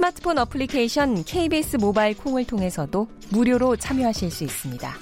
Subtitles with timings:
[0.00, 4.94] 스마트폰 어플리케이션 KBS 모바일 콩을 통해서도 무료로 참여하실 수 있습니다.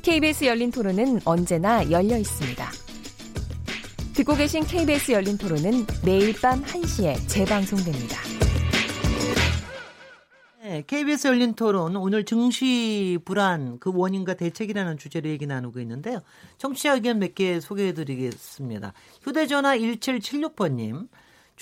[0.00, 2.70] KBS 열린 토론은 언제나 열려 있습니다.
[4.14, 8.16] 듣고 계신 KBS 열린 토론은 매일 밤 1시에 재방송됩니다.
[10.62, 16.20] 네, KBS 열린 토론 오늘 증시 불안 그 원인과 대책이라는 주제로 얘기 나누고 있는데요.
[16.58, 18.92] 청취자 의견 몇 개 소개해 드리겠습니다.
[19.24, 21.08] 휴대전화 1776번님.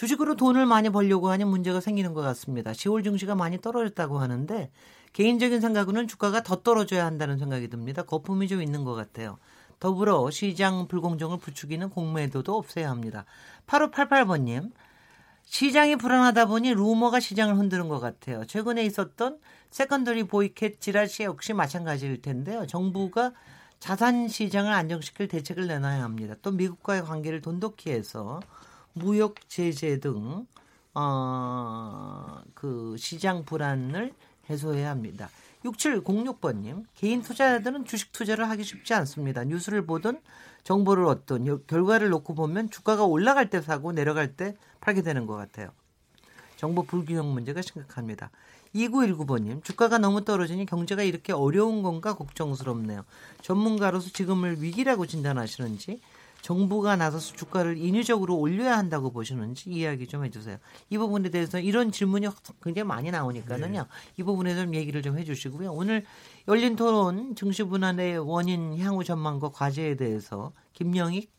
[0.00, 2.72] 주식으로 돈을 많이 벌려고 하니 문제가 생기는 것 같습니다.
[2.72, 4.70] 10월 증시가 많이 떨어졌다고 하는데
[5.12, 8.00] 개인적인 생각으로는 주가가 더 떨어져야 한다는 생각이 듭니다.
[8.00, 9.36] 거품이 좀 있는 것 같아요.
[9.78, 13.26] 더불어 시장 불공정을 부추기는 공매도도 없애야 합니다.
[13.66, 14.72] 8588번님,
[15.44, 18.46] 시장이 불안하다 보니 루머가 시장을 흔드는 것 같아요.
[18.46, 22.66] 최근에 있었던 secondary boycott 지라시 역시 마찬가지일 텐데요.
[22.66, 23.32] 정부가
[23.80, 26.36] 자산 시장을 안정시킬 대책을 내놔야 합니다.
[26.40, 28.40] 또 미국과의 관계를 돈독히 해서
[28.92, 30.46] 무역 제재 등
[30.94, 34.12] 어, 그 시장 불안을
[34.48, 35.28] 해소해야 합니다.
[35.64, 39.44] 6706번님, 개인 투자자들은 주식 투자를 하기 쉽지 않습니다.
[39.44, 40.20] 뉴스를 보든
[40.64, 45.70] 정보를 얻든 결과를 놓고 보면 주가가 올라갈 때 사고 내려갈 때 팔게 되는 것 같아요.
[46.56, 48.30] 정보 불균형 문제가 심각합니다.
[48.74, 53.04] 2919번님, 주가가 너무 떨어지니 경제가 이렇게 어려운 건가 걱정스럽네요.
[53.42, 56.00] 전문가로서 지금을 위기라고 진단하시는지
[56.42, 60.58] 정부가 나서서 주가를 인위적으로 올려야 한다고 보시는지 이야기 좀 해주세요.
[60.88, 62.28] 이 부분에 대해서 이런 질문이
[62.62, 63.80] 굉장히 많이 나오니까는요.
[63.80, 63.88] 네.
[64.16, 65.72] 이 부분에 좀 얘기를 좀 해주시고요.
[65.72, 66.04] 오늘
[66.48, 71.30] 열린 토론 증시 분할의 원인 향후 전망과 과제에 대해서 김영익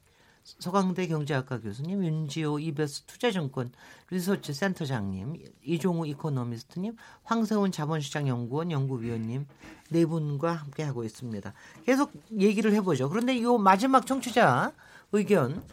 [0.44, 3.72] 서강대 경제학과 교수님, 윤지호 이베스 투자증권
[4.10, 9.46] 리서치 센터장님, 이종우 이코노미스트님, 황세훈 자본시장 연구원 연구위원님
[9.92, 11.54] 네 분과 함께 하고 있습니다.
[11.86, 13.10] 계속 얘기를 해보죠.
[13.10, 14.74] 그런데 이 마지막 청취자
[15.12, 15.64] 의견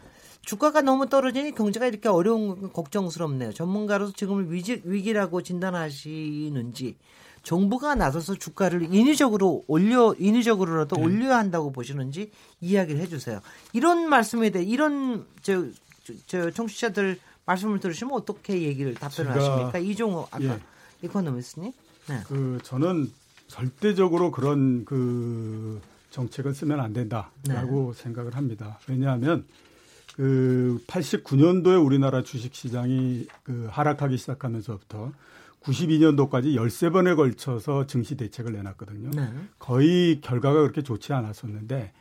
[0.41, 3.53] 주가가 너무 떨어지니 경제가 이렇게 어려운 건 걱정스럽네요.
[3.53, 6.97] 전문가로서 지금을 위기, 위기라고 진단하시는지
[7.43, 11.03] 정부가 나서서 주가를 인위적으로 올려 인위적으로라도 네.
[11.03, 13.41] 올려야 한다고 보시는지 이야기를 해주세요.
[13.73, 15.65] 이런 말씀에 대해 이런 저,
[16.03, 19.79] 저, 저 청취자들 말씀을 들으시면 어떻게 얘기를 답변을 하십니까?
[19.79, 20.59] 이종호 아까 예.
[21.03, 21.71] 이코노미스님.
[22.09, 22.19] 네.
[22.27, 23.11] 그 저는
[23.47, 28.01] 절대적으로 그런 그 정책을 쓰면 안 된다라고 네.
[28.01, 28.79] 생각을 합니다.
[28.87, 29.45] 왜냐하면
[30.15, 35.11] 그 89년도에 우리나라 주식 시장이 그 하락하기 시작하면서부터
[35.61, 39.11] 92년도까지 13번에 걸쳐서 증시 대책을 내놨거든요.
[39.11, 39.29] 네.
[39.59, 41.91] 거의 결과가 그렇게 좋지 않았었는데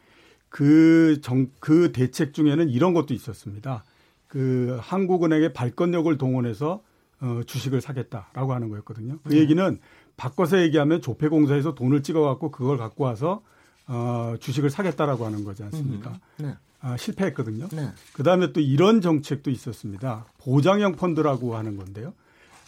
[0.49, 3.85] 그 정, 그 대책 중에는 이런 것도 있었습니다.
[4.27, 6.83] 그 한국은행의 발권력을 동원해서
[7.21, 9.19] 어, 주식을 사겠다라고 하는 거였거든요.
[9.25, 9.39] 그 네.
[9.41, 9.79] 얘기는
[10.17, 13.43] 바꿔서 얘기하면 조폐공사에서 돈을 찍어갖고 그걸 갖고 와서
[13.89, 16.11] 어, 주식을 사겠다라고 하는 거지 않습니까?
[16.11, 16.57] 음, 네.
[16.81, 17.69] 아, 실패했거든요.
[17.69, 17.89] 네.
[18.13, 20.27] 그 다음에 또 이런 정책도 있었습니다.
[20.39, 22.13] 보장형 펀드라고 하는 건데요.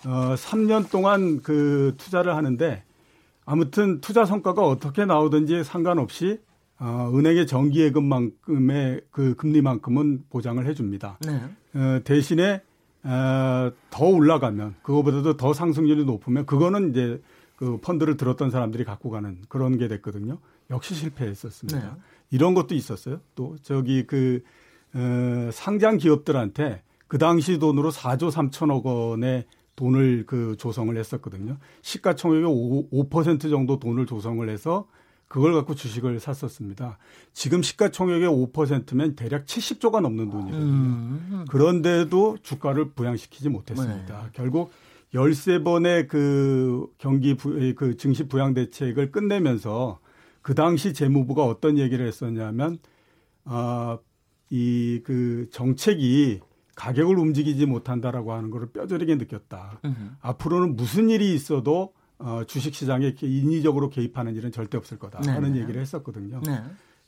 [0.06, 2.82] 어, 3년 동안 그 투자를 하는데
[3.44, 6.40] 아무튼 투자 성과가 어떻게 나오든지 상관없이
[6.78, 11.18] 어, 은행의 정기예금만큼의 그 금리만큼은 보장을 해줍니다.
[11.20, 11.42] 네.
[11.74, 12.62] 어, 대신에
[13.02, 17.22] 어, 더 올라가면 그거보다도 더 상승률이 높으면 그거는 이제
[17.56, 20.38] 그 펀드를 들었던 사람들이 갖고 가는 그런 게 됐거든요.
[20.70, 21.78] 역시 실패했었습니다.
[21.78, 22.00] 네.
[22.30, 23.20] 이런 것도 있었어요.
[23.34, 24.42] 또 저기 그
[24.94, 31.56] 어, 상장 기업들한테 그 당시 돈으로 4조 3천억 원의 돈을 그 조성을 했었거든요.
[31.82, 34.86] 시가총액의 5, 5% 정도 돈을 조성을 해서
[35.26, 36.98] 그걸 갖고 주식을 샀었습니다.
[37.32, 40.62] 지금 시가총액의 5%면 대략 70조가 넘는 돈이거든요.
[40.62, 41.44] 음.
[41.48, 44.22] 그런데도 주가를 부양시키지 못했습니다.
[44.22, 44.28] 네.
[44.32, 44.72] 결국
[45.14, 50.00] 13번의 그 경기 부, 그 증시 부양 대책을 끝내면서
[50.42, 52.78] 그 당시 재무부가 어떤 얘기를 했었냐면
[53.44, 53.98] 아,
[54.50, 56.40] 이 그 정책이
[56.74, 59.80] 가격을 움직이지 못한다라고 하는 것을 뼈저리게 느꼈다.
[59.84, 60.16] 으흠.
[60.20, 65.56] 앞으로는 무슨 일이 있어도 어, 주식 시장에 인위적으로 개입하는 일은 절대 없을 거다 네 하는
[65.56, 66.40] 얘기를 했었거든요.
[66.44, 66.62] 네.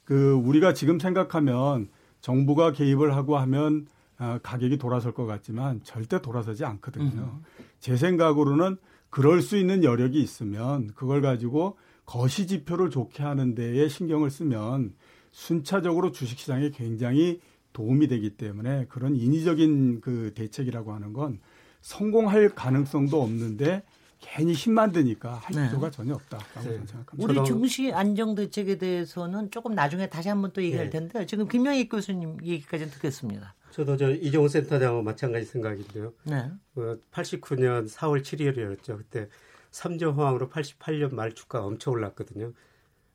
[0.05, 1.88] 그 우리가 지금 생각하면
[2.20, 3.87] 정부가 개입을 하고 하면
[4.19, 7.40] 어, 가격이 돌아설 것 같지만 절대 돌아서지 않거든요.
[7.40, 7.44] 음.
[7.81, 8.76] 제 생각으로는
[9.11, 11.76] 그럴 수 있는 여력이 있으면 그걸 가지고
[12.12, 14.93] 거시 지표를 좋게 하는 데에 신경을 쓰면
[15.31, 17.41] 순차적으로 주식시장에 굉장히
[17.73, 21.41] 도움이 되기 때문에 그런 인위적인 그 대책이라고 하는 건
[21.81, 23.82] 성공할 가능성도 없는데
[24.20, 25.69] 괜히 힘만 드니까 할 네.
[25.70, 26.87] 필요가 전혀 없다라고 네.
[26.87, 27.14] 생각합니다.
[27.17, 30.99] 우리 중시 안정 대책에 대해서는 조금 나중에 다시 한번 또 얘기할 네.
[30.99, 33.55] 텐데 지금 김명희 교수님 얘기까지 듣겠습니다.
[33.70, 36.12] 저도 저 이종호 센터장하고 마찬가지 생각인데요.
[36.25, 36.50] 네.
[36.75, 38.99] 어, 89년 4월 7일이었죠.
[38.99, 39.29] 그때
[39.72, 42.52] 3조 호황으로 88년 말 주가가 엄청 올랐거든요.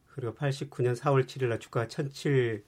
[0.07, 2.63] 그리고 89년 4월 7일 날 주가가 1007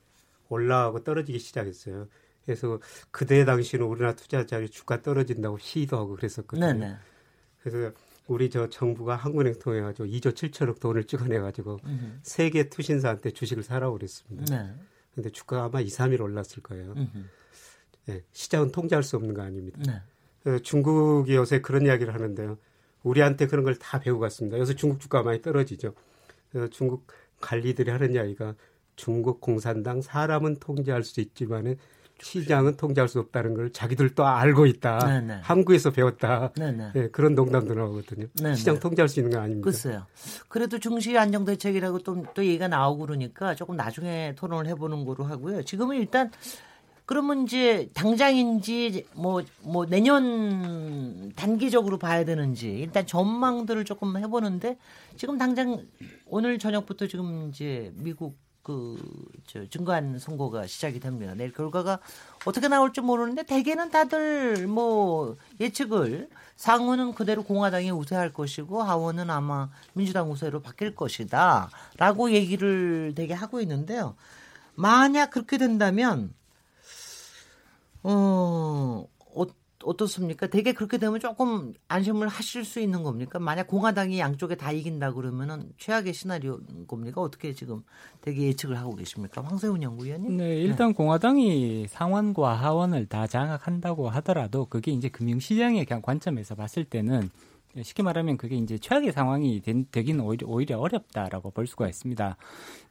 [0.47, 2.07] 올라가고 떨어지기 시작했어요.
[2.45, 2.79] 그래서
[3.11, 6.73] 그때 당시는 우리나라 투자자들이 주가 떨어진다고 시위도 하고 그랬었거든요.
[6.73, 6.95] 네네.
[7.61, 7.91] 그래서
[8.27, 11.79] 우리 저 정부가 한국은행 통해 가지고 2조 7천억 돈을 찍어내 가지고
[12.21, 14.55] 세계 투신사한테 주식을 사라고 그랬습니다.
[14.55, 14.73] 네.
[15.13, 16.95] 근데 주가가 아마 2, 3일 올랐을 거예요.
[18.05, 19.79] 네, 시장은 통제할 수 없는 거 아닙니다.
[20.43, 20.59] 네.
[20.59, 22.57] 중국이 요새 그런 이야기를 하는데요.
[23.03, 24.57] 우리한테 그런 걸 다 배우고 갔습니다.
[24.57, 25.93] 여기서 중국 주가가 많이 떨어지죠.
[26.51, 27.07] 그래서 중국
[27.39, 28.55] 관리들이 하는 이야기가
[28.95, 31.77] 중국 공산당 사람은 통제할 수 있지만은
[32.21, 34.99] 시장은 통제할 수 없다는 걸 자기들도 알고 있다.
[34.99, 35.35] 네네.
[35.35, 35.39] 네.
[35.41, 36.51] 한국에서 배웠다.
[36.57, 38.27] 네, 그런 농담도 나오거든요.
[38.41, 38.55] 네네.
[38.55, 39.63] 시장 통제할 수 있는 거 아닙니까?
[39.63, 40.05] 글쎄요.
[40.49, 45.63] 그래도 중시 안정 대책이라고 또, 또 얘기가 나오고 그러니까 조금 나중에 토론을 해보는 거로 하고요.
[45.63, 46.29] 지금은 일단
[47.09, 54.77] 그러면 이제 당장인지 뭐뭐 뭐 내년 단기적으로 봐야 되는지 일단 전망들을 조금 해보는데
[55.17, 55.87] 지금 당장
[56.27, 61.33] 오늘 저녁부터 지금 이제 미국 그저 증거안 선고가 시작이 됩니다.
[61.33, 61.97] 내일 결과가
[62.45, 70.29] 어떻게 나올지 모르는데 대개는 다들 뭐 예측을 상원은 그대로 공화당이 우세할 것이고 하원은 아마 민주당
[70.29, 74.15] 우세로 바뀔 것이다라고 얘기를 되게 하고 있는데요.
[74.75, 76.37] 만약 그렇게 된다면
[78.03, 79.05] 어
[79.83, 80.47] 어떻습니까?
[80.47, 83.39] 되게 그렇게 되면 조금 안심을 하실 수 있는 겁니까?
[83.39, 87.21] 만약 공화당이 양쪽에 다 이긴다 그러면은 최악의 시나리오인 겁니까?
[87.21, 87.83] 어떻게 지금
[88.21, 89.41] 되게 예측을 하고 계십니까?
[89.41, 90.37] 황세훈 연구위원님?
[90.37, 90.93] 네, 일단 네.
[90.93, 97.29] 공화당이 상원과 하원을 다 장악한다고 하더라도 그게 이제 금융시장의 관점에서 봤을 때는
[97.81, 102.35] 쉽게 말하면 그게 이제 최악의 상황이 되, 기는 오히려, 오히려 어렵다라고 볼 수가 있습니다.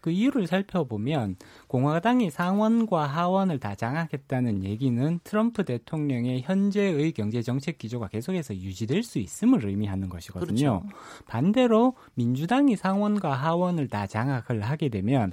[0.00, 1.36] 그 이유를 살펴보면
[1.66, 9.18] 공화당이 상원과 하원을 다 장악했다는 얘기는 트럼프 대통령의 현재의 경제 정책 기조가 계속해서 유지될 수
[9.18, 10.80] 있음을 의미하는 것이거든요.
[10.80, 10.98] 그렇죠.
[11.26, 15.32] 반대로 민주당이 상원과 하원을 다 장악을 하게 되면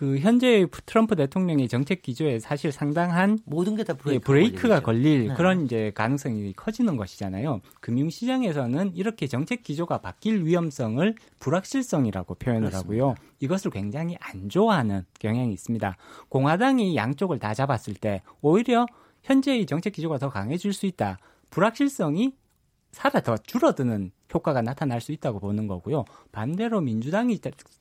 [0.00, 5.28] 그 현재 트럼프 대통령의 정책 기조에 사실 상당한 모든 게다 브레이크가, 예, 브레이크 가 걸릴
[5.28, 5.34] 네.
[5.34, 7.60] 그런 이제 가능성이 커지는 것이잖아요.
[7.80, 13.04] 금융 시장에서는 이렇게 정책 기조가 바뀔 위험성을 불확실성이라고 표현을 그렇습니다.
[13.04, 13.14] 하고요.
[13.40, 15.94] 이것을 굉장히 안 좋아하는 경향이 있습니다.
[16.30, 18.86] 공화당이 양쪽을 다 잡았을 때 오히려
[19.22, 21.18] 현재의 정책 기조가 더 강해질 수 있다.
[21.50, 22.32] 불확실성이
[22.90, 26.04] 살아 더 줄어드는 효과가 나타날 수 있다고 보는 거고요.
[26.32, 27.38] 반대로 민주당이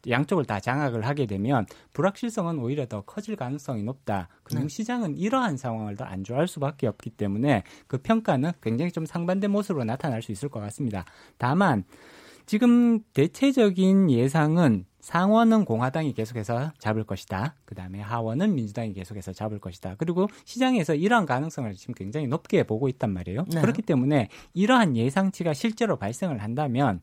[0.09, 4.27] 양쪽을 다 장악을 하게 되면 불확실성은 오히려 더 커질 가능성이 높다.
[4.43, 5.19] 금융시장은 네.
[5.19, 10.21] 이러한 상황을 더 안 좋아할 수밖에 없기 때문에 그 평가는 굉장히 좀 상반된 모습으로 나타날
[10.23, 11.05] 수 있을 것 같습니다.
[11.37, 11.83] 다만
[12.49, 17.53] 지금 대체적인 예상은 상원은 공화당이 계속해서 잡을 것이다.
[17.63, 19.93] 그 다음에 하원은 민주당이 계속해서 잡을 것이다.
[19.99, 23.45] 그리고 시장에서 이러한 가능성을 지금 굉장히 높게 보고 있단 말이에요.
[23.53, 23.61] 네.
[23.61, 27.01] 그렇기 때문에 이러한 예상치가 실제로 발생을 한다면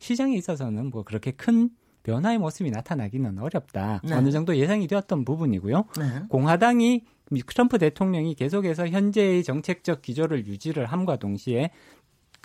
[0.00, 1.70] 시장에 있어서는 뭐 그렇게 큰
[2.02, 4.00] 변화의 모습이 나타나기는 어렵다.
[4.02, 4.14] 네.
[4.14, 5.84] 어느 정도 예상이 되었던 부분이고요.
[5.96, 6.22] 네.
[6.28, 7.04] 공화당이
[7.46, 11.70] 트럼프 대통령이 계속해서 현재의 정책적 기조를 유지를 함과 동시에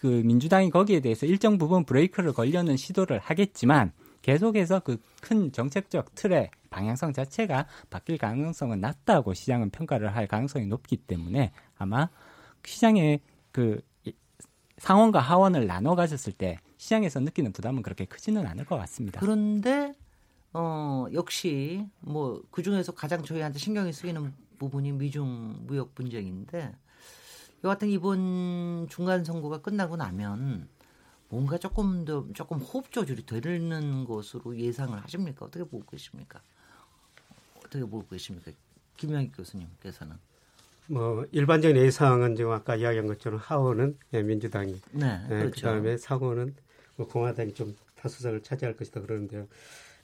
[0.03, 6.51] 그 민주당이 거기에 대해서 일정 부분 브레이크를 걸려는 시도를 하겠지만 계속해서 그 큰 정책적 틀의
[6.69, 12.09] 방향성 자체가 바뀔 가능성은 낮다고 시장은 평가를 할 가능성이 높기 때문에 아마
[12.65, 13.21] 시장의
[13.53, 13.79] 그
[14.79, 19.21] 상원과 하원을 나눠 가졌을 때 시장에서 느끼는 부담은 그렇게 크지는 않을 것 같습니다.
[19.21, 19.93] 그런데
[20.51, 26.75] 어 역시 뭐 그 중에서 가장 저희한테 신경이 쓰이는 부분이 미중 무역 분쟁인데
[27.63, 30.67] 여하튼 이번 중간 선거가 끝나고 나면
[31.29, 35.45] 뭔가 조금 더 조금 호흡 조절이 되는 것으로 예상을 하십니까?
[35.45, 36.41] 어떻게 보고 계십니까?
[37.57, 38.51] 어떻게 보고 계십니까?
[38.97, 40.17] 김영희 교수님께서는
[40.87, 45.55] 뭐 일반적인 예상은 지금 아까 이야기한 것처럼 하원은 예, 민주당이 네, 예, 그렇죠.
[45.55, 46.55] 그다음에 상원은
[46.97, 49.47] 뭐 공화당이 좀 다수석을 차지할 것이다 그러는데요.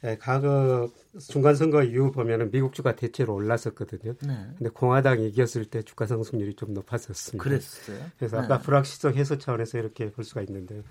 [0.05, 0.89] 예, 과거
[1.19, 4.13] 중간 선거 이후 보면은 미국 주가 대체로 올랐었거든요.
[4.25, 4.47] 네.
[4.57, 7.43] 근데 공화당이 이겼을 때 주가 상승률이 좀 높았었습니다.
[7.43, 7.99] 그랬어요.
[8.17, 8.45] 그래서 네.
[8.45, 10.83] 아까 불확실성 해소 차원에서 이렇게 볼 수가 있는데요.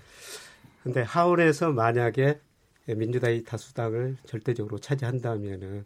[0.83, 2.39] 근데 하원에서 만약에
[2.85, 5.85] 민주당이 다수당을 절대적으로 차지한다면은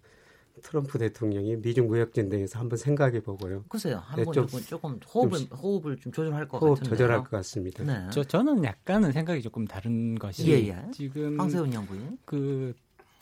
[0.61, 3.63] 트럼프 대통령이 미중 무역 전쟁에서 한번 생각해 보고요.
[3.69, 4.03] 글쎄요.
[4.05, 6.89] 한번 네, 좀, 조금 호흡을 좀, 호흡을 좀 조절할 것 호흡 같은데요.
[6.95, 7.83] 조절할 것 같습니다.
[7.83, 8.07] 네.
[8.11, 10.91] 저 저는 약간은 생각이 조금 다른 것이 예, 예.
[10.91, 12.73] 지금 황세훈 연구인 그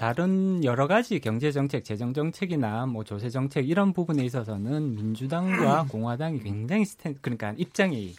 [0.02, 6.40] 다른 여러 가지 경제 정책, 재정 정책이나 뭐 조세 정책 이런 부분에 있어서는 민주당과 공화당이
[6.40, 8.16] 굉장히 스탠 그러니까 입장이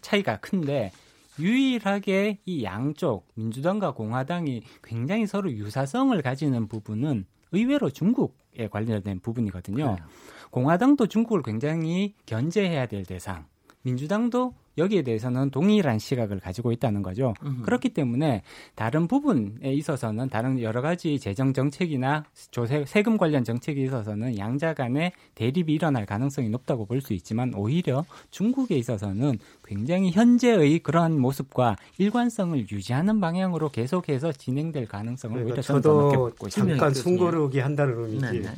[0.00, 0.90] 차이가 큰데
[1.38, 9.94] 유일하게 이 양쪽 민주당과 공화당이 굉장히 서로 유사성을 가지는 부분은 의외로 중국에 관련된 부분이거든요.
[9.94, 10.08] 그래요.
[10.50, 13.46] 공화당도 중국을 굉장히 견제해야 될 대상,
[13.84, 17.34] 민주당도 여기에 대해서는 동일한 시각을 가지고 있다는 거죠.
[17.44, 17.62] 음흠.
[17.62, 18.42] 그렇기 때문에
[18.74, 25.12] 다른 부분에 있어서는 다른 여러 가지 재정 정책이나 조세, 세금 관련 정책에 있어서는 양자 간의
[25.36, 32.58] 대립이 일어날 가능성이 높다고 볼 수 있지만 오히려 중국에 있어서는 굉장히 현재의 그러한 모습과 일관성을
[32.70, 38.40] 유지하는 방향으로 계속해서 진행될 가능성을 그러니까 오히려 저도 잠깐 숨고르기 한다는 의미지.
[38.40, 38.48] 네네.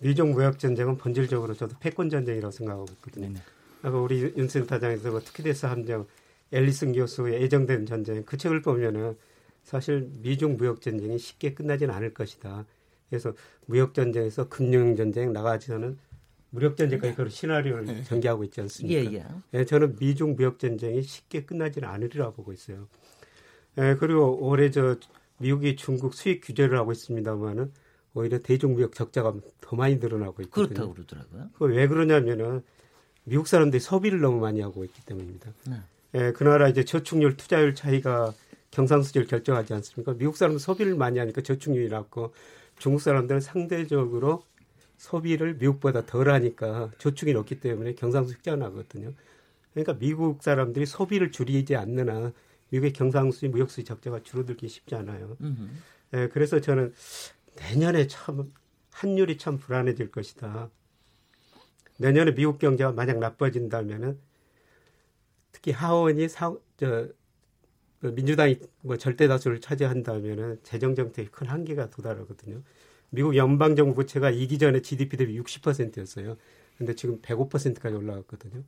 [0.00, 3.26] 미중 무역 전쟁은 본질적으로 저도 패권 전쟁이라고 생각하고 있거든요.
[3.28, 3.40] 네네.
[3.82, 6.06] 우리 윤 센터장에서 뭐 특히대스 함정
[6.52, 9.16] 앨리슨 교수의 애정된 전쟁 그 책을 보면은
[9.62, 12.64] 사실 미중 무역 전쟁이 쉽게 끝나지는 않을 것이다.
[13.08, 13.34] 그래서
[13.66, 15.98] 무역 전쟁에서 금융 전쟁 나가지는
[16.50, 18.02] 무역 전쟁까지 그런 시나리오를 네.
[18.04, 19.00] 전개하고 있지 않습니까?
[19.00, 19.24] 예, 예.
[19.54, 22.88] 예, 저는 미중 무역 전쟁이 쉽게 끝나지는 않으리라 보고 있어요.
[23.78, 24.96] 예, 그리고 올해 저
[25.38, 27.70] 미국이 중국 수입 규제를 하고 있습니다만은
[28.14, 30.68] 오히려 대중 무역 적자가 더 많이 늘어나고 있거든요.
[30.68, 31.50] 그렇다고 그러더라고요.
[31.58, 32.62] 그 왜 그러냐면은
[33.28, 35.52] 미국 사람들이 소비를 너무 많이 하고 있기 때문입니다.
[35.66, 35.76] 네.
[36.14, 38.32] 예, 그 나라 이제 저축률 투자율 차이가
[38.70, 40.14] 경상수지를 결정하지 않습니까?
[40.14, 42.32] 미국 사람은 소비를 많이 하니까 저축률이 낮고
[42.78, 44.42] 중국 사람들은 상대적으로
[44.96, 49.12] 소비를 미국보다 덜 하니까 저축이 높기 때문에 경상수지가 나거든요.
[49.72, 52.32] 그러니까 미국 사람들이 소비를 줄이지 않는 한
[52.70, 55.36] 미국의 경상수지 무역수지 적자가 줄어들기 쉽지 않아요.
[56.14, 56.92] 예, 그래서 저는
[57.56, 58.52] 내년에 참
[58.90, 60.70] 환율이 참 불안해질 것이다.
[61.98, 64.18] 내년에 미국 경제가 만약 나빠진다면은
[65.52, 67.08] 특히 하원이 사, 저,
[68.00, 72.62] 그 민주당이 뭐 절대 다수를 차지한다면은 재정 정책이 큰 한계가 도달하거든요.
[73.10, 76.36] 미국 연방 정부 부채가 이기 전에 GDP 대비 60%였어요.
[76.76, 78.62] 근데 지금 105%까지 올라갔거든요.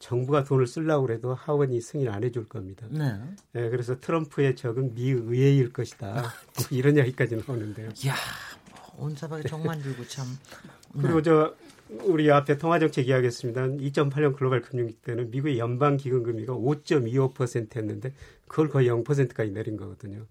[0.00, 2.86] 정부가 돈을 쓰려고 그래도 하원이 승인 안 해줄 겁니다.
[2.90, 3.20] 네.
[3.52, 6.12] 네 그래서 트럼프의 적은 미 의회일 것이다.
[6.22, 7.90] 뭐 이런 이야기까지 나오는데요.
[8.04, 8.14] 이야,
[8.96, 10.26] 온 사방에 정만 들고 참.
[10.94, 11.22] 그리고 네.
[11.22, 11.54] 저
[12.04, 13.62] 우리 앞에 통화정책 이야기했습니다.
[13.68, 18.12] 2008년 글로벌 금융위기 때는 미국의 연방 기금 금리가 5.25%였는데
[18.46, 20.26] 그걸 거의 0%까지 내린 거거든요.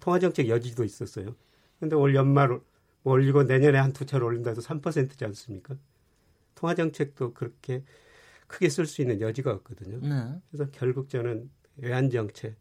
[0.00, 1.34] 통화정책 여지도 있었어요.
[1.78, 2.60] 근데 올 연말
[3.04, 5.74] 올리고 내년에 한 두 차례 올린다 해도 3%지 않습니까?
[6.54, 7.82] 통화정책도 그렇게
[8.46, 9.98] 크게 쓸 수 있는 여지가 없거든요.
[10.02, 10.34] 네.
[10.50, 12.54] 그래서 결국 저는 외환정책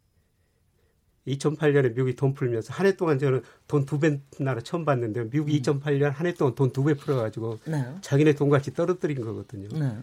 [1.38, 5.58] 2008년에 미국이 돈 풀면서 한 해 동안 저는 돈 두 배 나라 처음 봤는데 미국이
[5.58, 5.62] 음.
[5.62, 7.96] 2008년 한 해 동안 돈 두 배 풀어가지고 네.
[8.02, 9.68] 자기네 돈 같이 떨어뜨린 거거든요.
[9.78, 9.98] 네.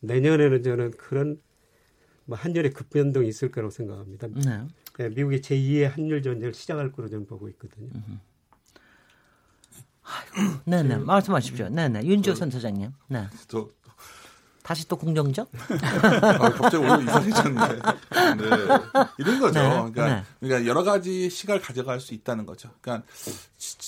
[0.00, 1.40] 내년에는 저는 그런
[2.24, 4.28] 뭐 한율의 급변동이 있을 거라고 생각합니다.
[4.28, 4.66] 네.
[4.98, 7.88] 네, 미국의 제2의 한율 전쟁을 시작할 거로 저는 보고 있거든요.
[10.64, 11.68] 네네 말씀하십시오.
[11.68, 12.90] 네네 윤지호 선 사장님.
[13.08, 13.26] 네.
[13.48, 13.68] 저
[14.70, 15.50] 다시 또 긍정적?
[15.82, 17.60] 아, 갑자기 오늘 이상해졌네.
[17.66, 18.44] 네.
[19.18, 19.58] 이런 거죠.
[19.58, 20.24] 네, 그러니까, 네.
[20.38, 22.70] 그러니까 여러 가지 시각을 가져갈 수 있다는 거죠.
[22.80, 23.04] 그러니까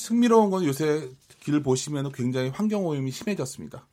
[0.08, 1.08] 흥미로운 건 요새
[1.38, 3.86] 길 보시면 굉장히 환경 오염이 심해졌습니다.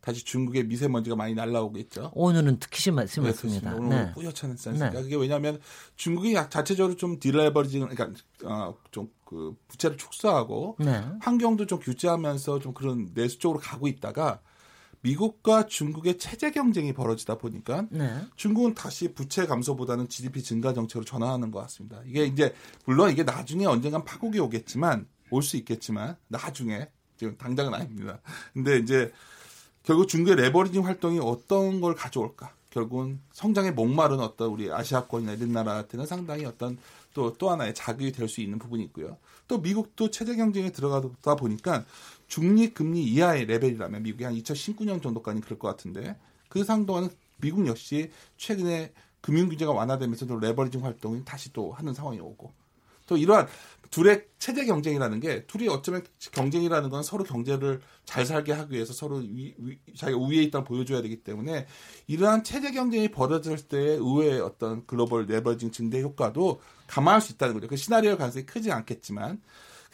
[0.00, 2.12] 다시 중국의 미세먼지가 많이 날라오겠죠.
[2.14, 3.72] 오늘은 특히 심했습니다.
[3.72, 4.12] 네, 오늘 네.
[4.14, 4.88] 뿌옇지 않습니까?
[4.88, 5.02] 네.
[5.02, 5.60] 그게 왜냐하면
[5.96, 11.04] 중국이 자체적으로 좀 딜레버리징, 그러니까 어, 좀그 부채를 축소하고 네.
[11.20, 14.40] 환경도 좀 규제하면서 좀 그런 내수 쪽으로 가고 있다가
[15.02, 18.22] 미국과 중국의 체제 경쟁이 벌어지다 보니까 네.
[18.36, 22.00] 중국은 다시 부채 감소보다는 GDP 증가 정책으로 전환하는 것 같습니다.
[22.06, 28.20] 이게 이제 물론 이게 나중에 언젠간 파국이 오겠지만 올 수 있겠지만 나중에 지금 당장은 아닙니다.
[28.52, 29.12] 근데 이제
[29.82, 32.52] 결국 중국의 레버리징 활동이 어떤 걸 가져올까?
[32.70, 36.76] 결국은 성장에 목마른 어떤 우리 아시아권이나 이런 나라한테는 상당히 어떤
[37.14, 39.16] 또, 또 하나의 자극이 될 수 있는 부분이 있고요.
[39.48, 41.84] 또 미국도 체제 경쟁에 들어가다 보니까
[42.26, 46.16] 중립 금리 이하의 레벨이라면 미국이 한 2019년 정도까지 그럴 것 같은데
[46.48, 52.20] 그 상동안은 미국 역시 최근에 금융 규제가 완화되면서 도 레버리징 활동이 다시 또 하는 상황이
[52.20, 52.52] 오고
[53.06, 53.46] 또 이러한
[53.90, 59.16] 둘의 체제 경쟁이라는 게 둘이 어쩌면 경쟁이라는 건 서로 경제를 잘 살게 하기 위해서 서로
[59.18, 61.66] 위, 위, 자기가 우위에 있다는 보여줘야 되기 때문에
[62.08, 67.68] 이러한 체제 경쟁이 벌어졌을 때 의외의 어떤 글로벌 레버리징 증대 효과도 감안할 수 있다는 거죠.
[67.68, 69.40] 그 시나리오 가능성이 크지 않겠지만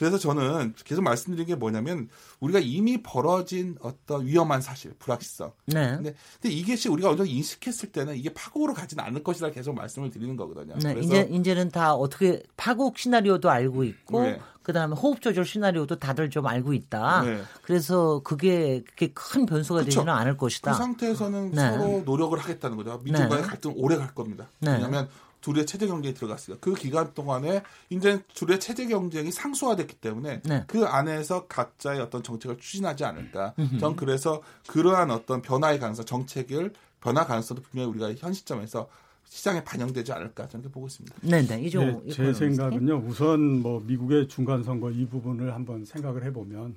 [0.03, 2.09] 그래서 저는 계속 말씀드린 게 뭐냐면
[2.41, 5.53] 우리가 이미 벌어진 어떤 위험한 사실, 불확실성.
[5.67, 5.95] 네.
[5.95, 10.11] 근데, 근데 이게 우리가 어느 정도 인식했을 때는 이게 파국으로 가지는 않을 것이라 계속 말씀을
[10.11, 10.77] 드리는 거거든요.
[10.83, 10.97] 네.
[11.01, 14.41] 이제 이제는 다 어떻게 파국 시나리오도 알고 있고 네.
[14.65, 17.23] 그다음에 호흡 조절 시나리오도 다들 좀 알고 있다.
[17.23, 17.43] 네.
[17.63, 19.85] 그래서 그게 그게 큰 변수가 그쵸.
[19.85, 20.73] 되지는 않을 것이다.
[20.73, 21.71] 그 상태에서는 네.
[21.71, 23.01] 서로 노력을 하겠다는 거죠.
[23.05, 23.49] 민주과의 네.
[23.49, 24.49] 갈등 오래 갈 겁니다.
[24.59, 24.73] 네.
[24.73, 25.09] 왜냐하면
[25.43, 26.57] 둘의 체제 경쟁이 들어갔어요.
[26.61, 30.65] 그 기간 동안에 이제 둘의 체제 경쟁이 상수화됐기 때문에 네.
[30.67, 33.55] 그 안에서 각자의 어떤 정책을 추진하지 않을까.
[33.79, 38.89] 전 그래서 그러한 어떤 변화의 가능성, 정책을 변화 가능성도 분명히 우리가 현 시점에서
[39.25, 41.17] 시장에 반영되지 않을까 저는 보고 있습니다.
[41.23, 41.63] 네, 네.
[41.63, 43.05] 이종 네, 제 생각은요.
[43.07, 46.77] 우선 뭐 미국의 중간 선거 이 부분을 한번 생각을 해보면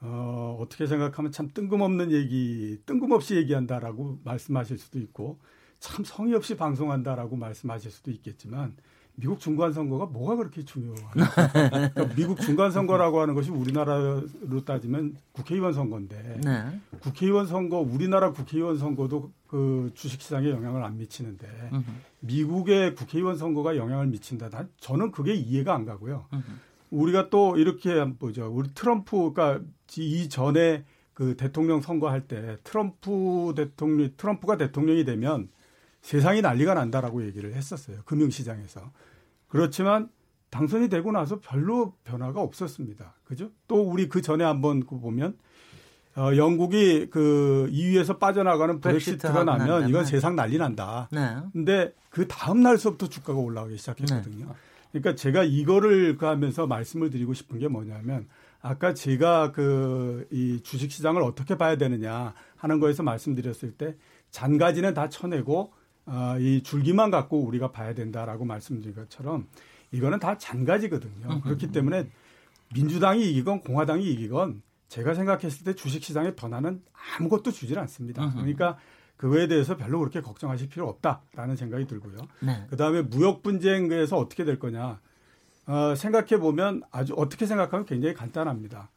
[0.00, 5.38] 어, 어떻게 생각하면 참 뜬금없는 얘기, 뜬금없이 얘기한다라고 말씀하실 수도 있고
[5.78, 8.74] 참 성의 없이 방송한다라고 말씀하실 수도 있겠지만
[9.18, 11.10] 미국 중간 선거가 뭐가 그렇게 중요한가?
[11.70, 16.80] 그러니까 미국 중간 선거라고 하는 것이 우리나라로 따지면 국회의원 선거인데 네.
[17.00, 21.48] 국회의원 선거 우리나라 국회의원 선거도 그 주식 시장에 영향을 안 미치는데
[22.20, 24.50] 미국의 국회의원 선거가 영향을 미친다.
[24.80, 26.26] 저는 그게 이해가 안 가고요.
[26.90, 28.50] 우리가 또 이렇게 보죠.
[28.52, 29.60] 우리 트럼프가
[29.96, 35.48] 이전에 그 대통령 선거할 때 트럼프 대통령 트럼프가 대통령이 되면
[36.06, 37.98] 세상이 난리가 난다라고 얘기를 했었어요.
[38.04, 38.92] 금융시장에서.
[39.48, 40.08] 그렇지만
[40.50, 43.14] 당선이 되고 나서 별로 변화가 없었습니다.
[43.24, 43.50] 그죠?
[43.66, 45.36] 또 우리 그 전에 한번 그 보면
[46.14, 51.08] 어, 영국이 그 EU에서 빠져나가는 브렉시트가 나면 이건 세상 난리 난다.
[51.10, 51.38] 네.
[51.52, 54.46] 근데 그 다음 날서부터 주가가 올라가기 시작했거든요.
[54.46, 54.52] 네.
[54.92, 58.28] 그러니까 제가 이거를 그 하면서 말씀을 드리고 싶은 게 뭐냐면
[58.62, 63.96] 아까 제가 그 이 주식 시장을 어떻게 봐야 되느냐 하는 거에서 말씀드렸을 때
[64.30, 65.72] 잔가지는 다 쳐내고
[66.06, 69.48] 어, 이 줄기만 갖고 우리가 봐야 된다라고 말씀드린 것처럼
[69.92, 71.40] 이거는 다 잔가지거든요.
[71.42, 72.08] 그렇기 때문에
[72.74, 76.82] 민주당이 이기건 공화당이 이기건 제가 생각했을 때 주식시장의 변화는
[77.18, 78.30] 아무것도 주질 않습니다.
[78.32, 78.78] 그러니까
[79.16, 82.18] 그거에 대해서 별로 그렇게 걱정하실 필요 없다라는 생각이 들고요.
[82.40, 82.64] 네.
[82.68, 85.00] 그 다음에 무역 분쟁에서 어떻게 될 거냐
[85.66, 88.90] 어, 생각해 보면 아주 어떻게 생각하면 굉장히 간단합니다.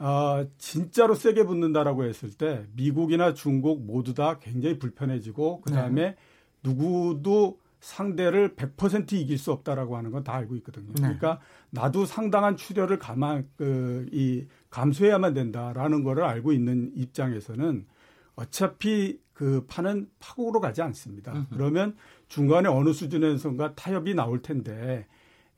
[0.00, 6.16] 어, 진짜로 세게 붙는다라고 했을 때 미국이나 중국 모두 다 굉장히 불편해지고 그 다음에 네.
[6.62, 10.88] 누구도 상대를 100% 이길 수 없다라고 하는 건 다 알고 있거든요.
[10.94, 11.00] 네.
[11.02, 17.86] 그러니까 나도 상당한 출혈을 감안 그이 감수해야만 된다라는 거를 알고 있는 입장에서는
[18.34, 21.32] 어차피 그 판은 파국으로 가지 않습니다.
[21.32, 21.46] 으흠.
[21.50, 21.96] 그러면
[22.26, 25.06] 중간에 어느 수준에선가 타협이 나올 텐데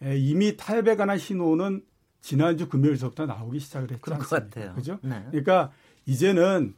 [0.03, 1.83] 에, 이미 타협에 관한 신호는
[2.21, 4.75] 지난주 금요일서부터 나오기 시작을 했지 않습니까?
[4.75, 4.99] 그죠?
[5.03, 5.25] 네.
[5.31, 5.73] 그러니까
[6.05, 6.75] 이제는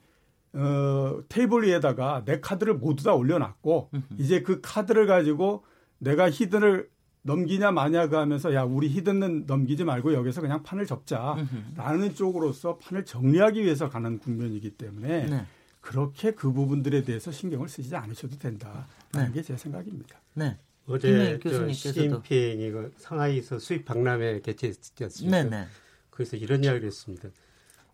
[0.55, 4.03] 어, 테이블 위에다가 내 카드를 모두 다 올려놨고 으흠.
[4.19, 5.65] 이제 그 카드를 가지고
[5.99, 6.91] 내가 히든을
[7.23, 13.63] 넘기냐 마냐가 하면서 야 우리 히든은 넘기지 말고 여기서 그냥 판을 접자라는 쪽으로서 판을 정리하기
[13.63, 15.47] 위해서 가는 국면이기 때문에 네.
[15.81, 19.31] 그렇게 그 부분들에 대해서 신경을 쓰지 않으셔도 된다라는 네.
[19.33, 20.21] 게제 생각입니다.
[20.35, 20.59] 네.
[20.87, 21.39] 어제
[21.73, 25.43] 시진핑이 상하이에서 수입 박람회 개최했지 않습니까?
[25.45, 25.67] 네, 네.
[26.11, 27.29] 그래서 이런 이야기를 했습니다.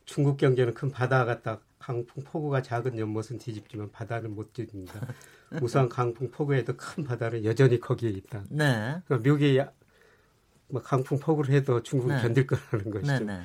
[0.06, 1.60] 중국 경제는 큰 바다 같다.
[1.78, 5.06] 강풍 폭우가 작은 연못은 뒤집지만 바다는 못 뒤집는다.
[5.62, 8.44] 우선 강풍 폭우에도 큰 바다는 여전히 거기에 있다.
[8.50, 9.00] 네.
[9.06, 9.60] 그러니까 미국이
[10.68, 12.20] 뭐 강풍 폭우를 해도 중국이 네.
[12.20, 13.12] 견딜 거라는 것이죠.
[13.12, 13.40] 네, 네.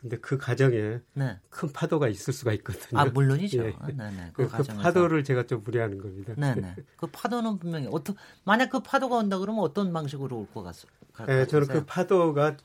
[0.00, 1.40] 근데 그 가정에 네.
[1.48, 3.00] 큰 파도가 있을 수가 있거든요.
[3.00, 3.64] 아 물론이죠.
[3.64, 3.74] 예.
[3.94, 4.30] 네, 네.
[4.34, 6.34] 그, 그, 파도를 제가 좀 무리하는 겁니다.
[6.36, 6.74] 네, 네.
[6.96, 11.24] 그 파도는 분명히 어떤 만약 그 파도가 온다 그러면 어떤 방식으로 올 것 같습니까?
[11.24, 12.58] 네, 저는 그 파도가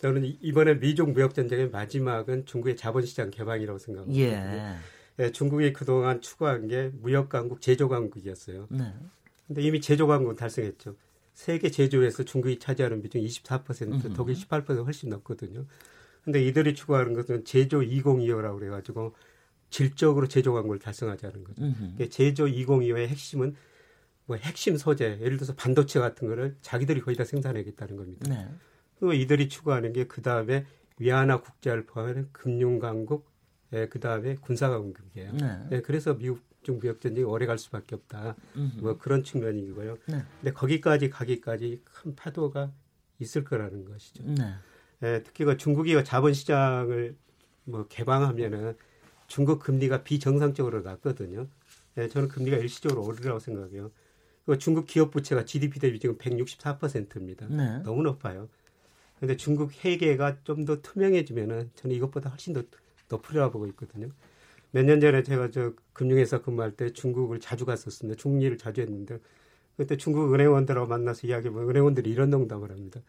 [0.00, 4.20] 저는 이번에 미중 무역 전쟁의 마지막은 중국의 자본시장 개방이라고 생각합니다.
[4.20, 4.76] 예.
[5.18, 8.66] 예, 중국이 그동안 추구한 게 무역 강국, 제조 강국이었어요.
[8.70, 8.94] 네.
[9.46, 10.96] 근데 이미 제조 강국은 달성했죠.
[11.34, 15.66] 세계 제조에서 중국이 차지하는 비중 24%, 독일 18% 훨씬 넘거든요.
[16.24, 19.14] 근데 이들이 추구하는 것은 제조 2025라고 그래 가지고
[19.70, 21.60] 질적으로 제조 강국을 달성하자는 거죠.
[21.60, 23.54] 그러니까 제조 2025의 핵심은
[24.26, 28.28] 뭐 핵심 소재, 예를 들어서 반도체 같은 거를 자기들이 거의 다 생산하겠다는 겁니다.
[28.28, 28.48] 네.
[29.00, 30.66] 그 이들이 추구하는 게 그 다음에
[30.98, 33.26] 위안화 국제화를 포함하는 금융강국,
[33.72, 35.32] 예, 그 다음에 군사강국이에요.
[35.32, 35.68] 네.
[35.72, 38.36] 예, 그래서 미국 중 무역 전쟁이 오래 갈 수밖에 없다.
[38.54, 38.80] 음흠.
[38.80, 39.96] 뭐 그런 측면이고요.
[40.08, 40.22] 네.
[40.40, 42.70] 근데 거기까지 가기까지 큰 파도가
[43.18, 44.24] 있을 거라는 것이죠.
[44.24, 44.54] 네.
[45.02, 47.16] 예, 특히 그 중국이 자본 시장을
[47.64, 48.76] 뭐 개방하면은
[49.26, 51.46] 중국 금리가 비정상적으로 낮거든요.
[51.96, 53.90] 예, 저는 금리가 일시적으로 오르라고 생각해요.
[54.44, 57.46] 그 중국 기업 부채가 GDP 대비 지금 164%입니다.
[57.48, 57.78] 네.
[57.84, 58.48] 너무 높아요.
[59.20, 62.62] 근데 중국 회계가 좀 더 투명해지면은 저는 이것보다 훨씬 더
[63.08, 64.08] 높으리라고 보고 있거든요.
[64.72, 68.16] 몇 년 전에 제가 저 금융회사 근무할 때 중국을 자주 갔었습니다.
[68.20, 69.18] 중리를 자주 했는데
[69.76, 73.00] 그때 중국 은행원들하고 만나서 이야기하면 은행원들이 이런 농담을 합니다.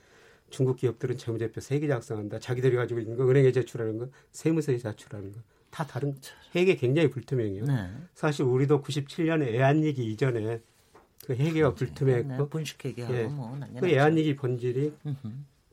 [0.50, 2.40] 중국 기업들은 재무제표 세개 작성한다.
[2.40, 5.40] 자기들이 가지고 있는 거 은행에 제출하는 거, 세무서에 제출하는 거.
[5.70, 6.16] 다 다른
[6.56, 7.64] 회계 굉장히 불투명해요.
[7.66, 7.90] 네.
[8.14, 10.62] 사실 우리도 97년에 애한리기 이전에
[11.26, 11.86] 그 회계가 그렇죠.
[11.86, 14.94] 불투명했고 네, 분식회계하고 예, 뭐그 애한리기 본질이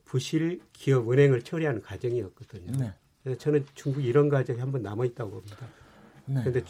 [0.09, 2.71] 부실 기업 은행을 처리하는 과정이었거든요.
[2.79, 2.93] 네.
[3.21, 5.67] 그래서 저는 중국이 이런 과정이 한번 남아 있다고 봅니다.
[6.25, 6.41] 네.
[6.43, 6.63] 그런데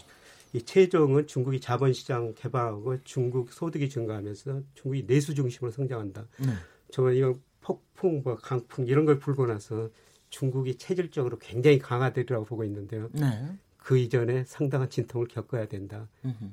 [0.52, 6.28] 이 최종은 중국이 자본시장 개방하고 중국 소득이 증가하면서 중국이 내수 중심으로 성장한다.
[6.40, 6.48] 네.
[6.92, 9.90] 저는 이건 폭풍, 뭐 강풍 이런 걸 불고 나서
[10.30, 13.08] 중국이 체질적으로 굉장히 강화되리라고 보고 있는데요.
[13.14, 13.54] 네.
[13.78, 16.10] 그 이전에 상당한 진통을 겪어야 된다.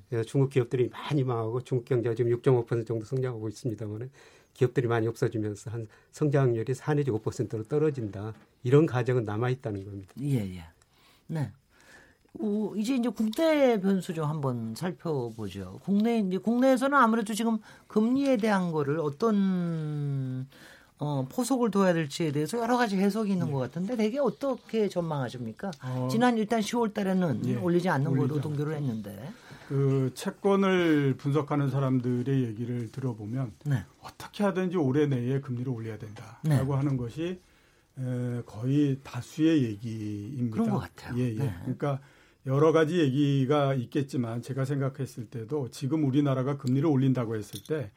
[0.08, 4.08] 그래서 중국 기업들이 많이 망하고 중국 경제가 지금 6.5% 정도 성장하고 있습니다만
[4.56, 8.32] 기업들이 많이 없어지면서 한 성장률이 4 내지 5%로 떨어진다.
[8.62, 10.12] 이런 가정은 남아 있다는 겁니다.
[10.20, 10.64] 예, 예.
[11.26, 11.52] 네.
[12.38, 15.78] 오, 이제 이제 국내 변수 좀 한번 살펴보죠.
[15.82, 20.46] 국내 이제 국내에서는 아무래도 지금 금리에 대한 거를 어떤
[20.98, 23.52] 어, 포석을 둬야 될지에 대해서 여러 가지 해석이 있는 네.
[23.52, 25.70] 것 같은데 되게 어떻게 전망하십니까?
[25.82, 29.30] 어, 지난 일단 10월 달에는 예, 올리지 않는 걸로 동결을 했는데.
[29.68, 33.84] 그 채권을 분석하는 사람들의 얘기를 들어보면 네.
[34.00, 36.76] 어떻게 하든지 올해 내에 금리를 올려야 된다라고 네.
[36.76, 37.40] 하는 것이
[37.98, 40.54] 에, 거의 다수의 얘기입니다.
[40.54, 41.18] 그런 것 같아요.
[41.18, 41.38] 예, 예.
[41.38, 41.54] 네.
[41.62, 42.00] 그러니까
[42.46, 47.90] 여러 가지 얘기가 있겠지만 제가 생각했을 때도 지금 우리나라가 금리를 올린다고 했을 때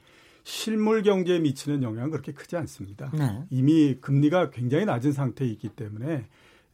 [0.44, 3.12] 실물 경제에 미치는 영향은 그렇게 크지 않습니다.
[3.14, 3.44] 네.
[3.52, 6.26] 이미 금리가 굉장히 낮은 상태에 있기 때문에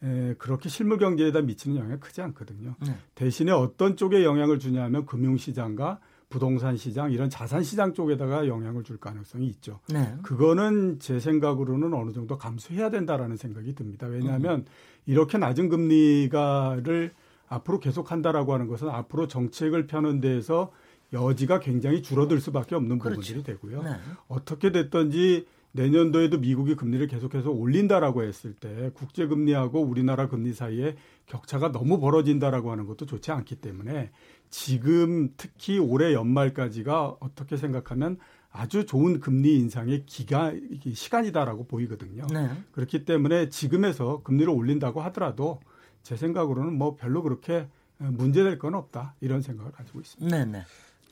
[0.04, 2.76] 에, 그렇게 실물 경제에다 미치는 영향이 크지 않거든요.
[2.86, 2.98] 네.
[3.16, 9.48] 대신에 어떤 쪽에 영향을 주냐면 금융시장과 부동산 시장 이런 자산 시장 쪽에다가 영향을 줄 가능성이
[9.48, 9.80] 있죠.
[9.90, 10.16] 네.
[10.24, 14.08] 그거는 제 생각으로는 어느 정도 감수해야 된다라는 생각이 듭니다.
[14.08, 14.66] 왜냐하면 음.
[15.06, 17.14] 이렇게 낮은 금리가를
[17.48, 20.72] 앞으로 계속한다라고 하는 것은 앞으로 정책을 펴는 데에서
[21.14, 23.22] 여지가 굉장히 줄어들 수밖에 없는 그렇죠.
[23.22, 23.84] 부분들이 되고요.
[23.84, 23.92] 네.
[24.28, 31.72] 어떻게 됐든지 내년도에도 미국이 금리를 계속해서 올린다라고 했을 때 국제 금리하고 우리나라 금리 사이에 격차가
[31.72, 34.12] 너무 벌어진다라고 하는 것도 좋지 않기 때문에
[34.50, 38.18] 지금 특히 올해 연말까지가 어떻게 생각하면
[38.52, 40.54] 아주 좋은 금리 인상의 기가
[40.94, 42.26] 시간이다라고 보이거든요.
[42.32, 42.50] 네.
[42.72, 45.60] 그렇기 때문에 지금에서 금리를 올린다고 하더라도
[46.04, 50.38] 제 생각으로는 뭐 별로 그렇게 문제될 건 없다 이런 생각을 가지고 있습니다.
[50.38, 50.64] 네, 네.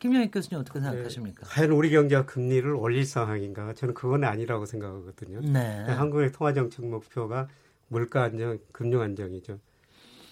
[0.03, 1.45] 김영익 교수님 어떻게 생각하십니까?
[1.45, 3.73] 네, 과연 우리 경제가 금리를 올릴 상황인가?
[3.73, 5.39] 저는 그건 아니라고 생각하거든요.
[5.39, 5.85] 네.
[5.87, 7.47] 한국의 통화정책 목표가
[7.87, 9.61] 물가 안정, 금융 안정이죠.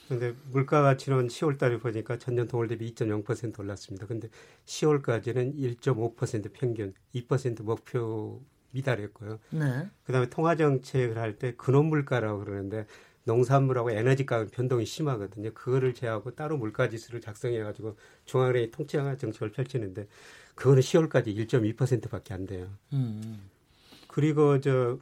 [0.09, 4.07] 근데 물가 가치는 10월 달에 보니까 전년 동월 대비 2.0% 올랐습니다.
[4.07, 4.27] 근데
[4.65, 9.39] 10월까지는 1.5% 평균, 2% 목표 미달했고요.
[9.51, 9.87] 네.
[10.03, 12.87] 그다음에 통화 정책을 할 때 근원 물가라고 그러는데
[13.23, 15.51] 농산물하고 에너지 가격 변동이 심하거든요.
[15.53, 20.07] 그거를 제하고 따로 물가 지수를 작성해 가지고 중앙은행이 통치형 정책을 펼치는데
[20.55, 22.67] 그거는 10월까지 1.2%밖에 안 돼요.
[22.93, 23.41] 음.
[24.07, 24.99] 그리고 저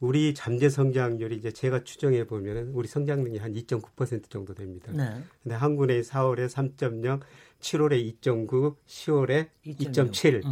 [0.00, 4.92] 우리 잠재 성장률이 이제 제가 추정해 보면은 우리 성장률이 한 2.9% 정도 됩니다.
[4.92, 5.20] 네.
[5.42, 7.20] 근데 한국의 4월에 3.0,
[7.60, 10.42] 7월에 2.9, 10월에 2.7.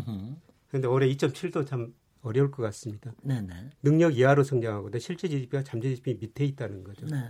[0.70, 1.94] 근데 올해 2.7도 참
[2.26, 3.12] 어려울 것 같습니다.
[3.22, 3.70] 네네.
[3.82, 7.06] 능력 이하로 성장하거든 실제 GDP가 잠재 GDP 밑에 있다는 거죠.
[7.06, 7.28] 네.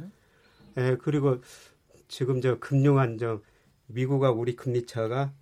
[0.78, 1.42] 예, 그리고
[2.09, 3.42] 지금 저 금융 안정
[3.88, 5.35] 미국하고 우리 금리 차가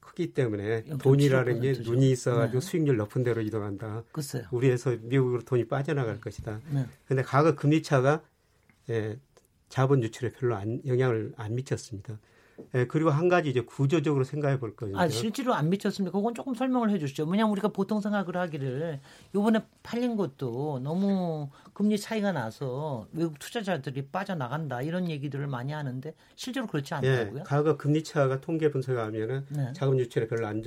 [0.00, 2.66] 크기 때문에 돈이라는 게 눈이 있어가지고 네.
[2.66, 4.04] 수익률 높은 데로 이동한다.
[4.12, 4.44] 글쎄요.
[4.50, 6.60] 우리에서 미국으로 돈이 빠져나갈 것이다.
[6.70, 6.86] 네.
[7.06, 8.22] 근데 과거 금리 차가
[8.88, 9.18] 예,
[9.68, 12.18] 자본 유출에 별로 안, 영향을 안 미쳤습니다.
[12.74, 14.96] 예, 그리고 한 가지 이제 구조적으로 생각해 볼 거예요.
[14.98, 16.16] 아, 실제로 안 미쳤습니다.
[16.16, 17.24] 그건 조금 설명을 해 주시죠.
[17.24, 19.00] 왜냐하면 우리가 보통 생각을 하기를
[19.34, 26.66] 요번에 팔린 것도 너무 금리 차이가 나서 외국 투자자들이 빠져나간다 이런 얘기들을 많이 하는데 실제로
[26.66, 27.40] 그렇지 않다고요?
[27.40, 29.72] 예, 과거 금리 차가 통계 분석하면은 네.
[29.74, 30.62] 자금 유출에 별로 안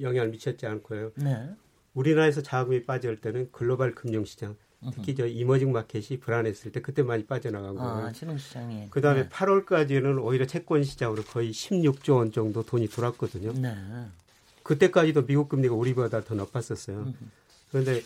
[0.00, 1.12] 영향을 미쳤지 않고요.
[1.16, 1.50] 네.
[1.94, 4.56] 우리나라에서 자금이 빠질 때는 글로벌 금융시장
[4.94, 8.06] 특히 저 이머징 마켓이 불안했을 때 그때 많이 빠져나간 아, 거예요.
[8.06, 8.90] 아, 신흥시장이.
[8.90, 9.28] 그다음에 네.
[9.28, 13.52] 8월까지는 오히려 채권 시장으로 거의 16조 원 정도 돈이 돌았거든요.
[13.54, 13.74] 네.
[14.62, 17.12] 그때까지도 미국 금리가 우리보다 더 높았었어요.
[17.70, 18.02] 그런데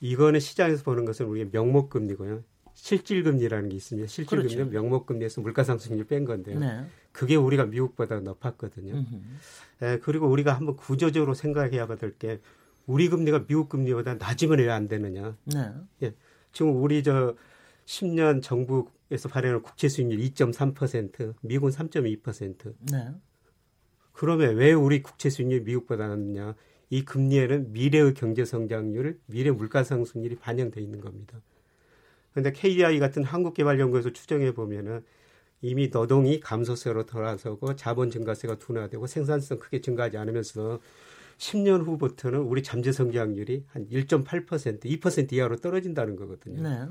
[0.00, 2.42] 이거는 시장에서 보는 것은 우리가 명목 금리고요.
[2.74, 4.08] 실질 금리라는 게 있습니다.
[4.08, 4.48] 실질 그렇죠.
[4.48, 6.58] 금리는 명목 금리에서 물가 상승률 뺀 건데요.
[6.58, 6.84] 네.
[7.12, 9.04] 그게 우리가 미국보다 높았거든요.
[9.82, 12.40] 에, 그리고 우리가 한번 구조적으로 생각해야 될게
[12.86, 15.36] 우리 금리가 미국 금리보다 낮으면 왜 안 되느냐.
[15.44, 15.72] 네.
[16.02, 16.14] 예.
[16.52, 17.34] 지금 우리 저
[17.86, 22.74] 10년 정부에서 발행한 국채 수익률 2.3%, 미국은 3.2%.
[22.92, 23.08] 네.
[24.12, 26.54] 그러면 왜 우리 국채 수익률이 미국보다 낮느냐?
[26.90, 31.40] 이 금리에는 미래의 경제 성장률, 미래 물가 상승률이 반영돼 있는 겁니다.
[32.32, 35.02] 그런데 KDI 같은 한국개발연구에서 추정해 보면은
[35.60, 40.78] 이미 노동이 감소세로 돌아서고 자본 증가세가 둔화되고 생산성 크게 증가하지 않으면서
[41.38, 46.62] 10년 후부터는 우리 잠재 성장률이 한 1.8% 2% 이하로 떨어진다는 거거든요.
[46.62, 46.88] 네.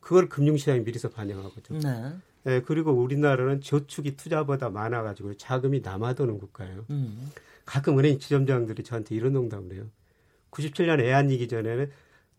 [0.00, 1.78] 그걸 금융시장이 미리서 반영하거죠.
[1.78, 2.12] 네.
[2.44, 2.62] 네.
[2.62, 6.86] 그리고 우리나라는 저축이 투자보다 많아가지고 자금이 남아도는 국가예요.
[6.90, 7.30] 음.
[7.64, 9.90] 가끔 은행 지점장들이 저한테 이런 농담을 해요.
[10.52, 11.90] 97년 애한이기 전에는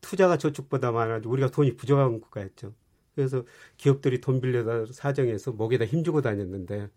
[0.02, 2.74] 투자가 저축보다 많아가지고 우리가 돈이 부족한 국가였죠.
[3.16, 3.44] 그래서
[3.78, 6.88] 기업들이 돈 빌려다 사정해서 목에다 힘주고 다녔는데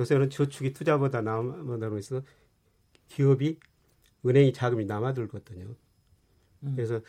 [0.00, 2.22] 요새는 저축이 투자보다 남아도록 해서
[3.08, 3.58] 기업이
[4.26, 5.74] 은행이 자금이 남아들거든요.
[6.62, 6.72] 음.
[6.74, 7.00] 그래서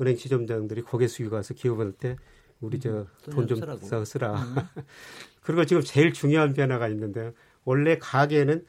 [0.00, 2.16] 은행 지점장들이 고개 숙이고 가서 기업할 때
[2.60, 4.34] 우리 저 돈좀 음, 써 쓰라.
[4.34, 4.54] 음.
[5.42, 7.32] 그리고 지금 제일 중요한 변화가 있는데요.
[7.64, 8.66] 원래 가계는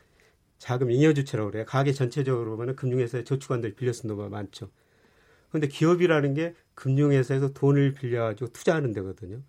[0.58, 1.66] 자금 잉여 주체라고 그래요.
[1.66, 4.70] 가계 전체적으로 보면 금융회사에 저축한들 빌려 쓴 놈이 많죠.
[5.50, 9.42] 그런데 기업이라는 게 금융회사에서 돈을 빌려가지고 투자하는 데거든요.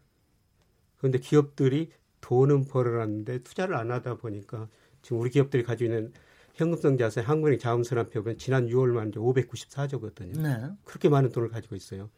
[0.98, 4.68] 그런데 기업들이 돈은 벌어놨는데 투자를 안 하다 보니까
[5.02, 6.12] 지금 우리 기업들이 가지고 있는
[6.54, 10.40] 현금성 자산 한국은행 자금순환표 보면 지난 6월 만 이제 594조거든요.
[10.40, 10.70] 네.
[10.84, 12.10] 그렇게 많은 돈을 가지고 있어요.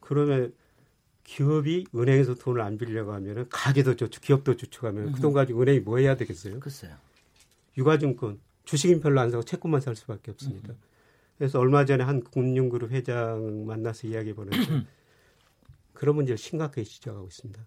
[0.00, 0.52] 그러면
[1.24, 5.98] 기업이 은행에서 돈을 안 빌려고 하면은 가게도 저축, 기업도 저축하면 그 돈 가지고 은행이 뭐
[5.98, 6.60] 해야 되겠어요?
[6.60, 6.94] 글쎄요.
[7.78, 10.68] 유가증권, 주식인 별로 안 사고 채권만 살 수밖에 없습니다.
[10.68, 10.78] 음흠.
[11.38, 14.86] 그래서 얼마 전에 한 금융그룹 회장 만나서 이야기 보는데
[15.92, 17.64] 그런 문제를 심각하게 지적하고 있습니다.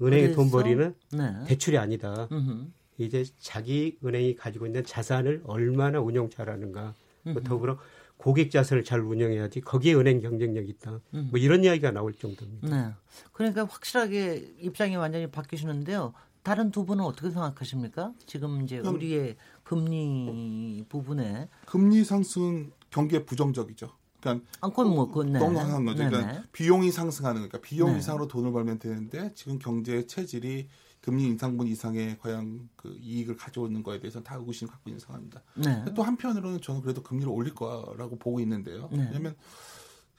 [0.00, 1.44] 은행에 돈 벌이는 네.
[1.46, 2.28] 대출이 아니다.
[2.30, 2.66] 음흠.
[2.98, 6.94] 이제 자기 은행이 가지고 있는 자산을 얼마나 운영 잘하는가.
[7.24, 7.78] 뭐 더불어
[8.16, 11.00] 고객 자산을 잘 운영해야지 거기에 은행 경쟁력이 있다.
[11.14, 11.28] 음.
[11.30, 12.68] 뭐 이런 이야기가 나올 정도입니다.
[12.68, 12.94] 네.
[13.32, 16.12] 그러니까 확실하게 입장이 완전히 바뀌시는데요.
[16.42, 18.12] 다른 두 분은 어떻게 생각하십니까?
[18.26, 23.90] 지금 이제 우리의 금리 부분에 금리 상승은 경기에 부정적이죠.
[24.20, 25.38] 그러니까 아, 그건 뭐 그, 네.
[25.38, 26.08] 너무 거죠.
[26.08, 27.98] 그러니까 비용이 상승하는 거니까 비용 네.
[27.98, 30.68] 이상으로 돈을 벌면 되는데 지금 경제의 체질이
[31.08, 35.42] 금리 인상분 이상의 과연 그 이익을 가져오는 거에 대해서 다 의구심 갖고 있는 상황입니다.
[35.54, 35.82] 네.
[35.94, 38.90] 또 한편으로는 저는 그래도 금리를 올릴 거라고 보고 있는데요.
[38.92, 39.04] 네.
[39.04, 39.34] 왜냐하면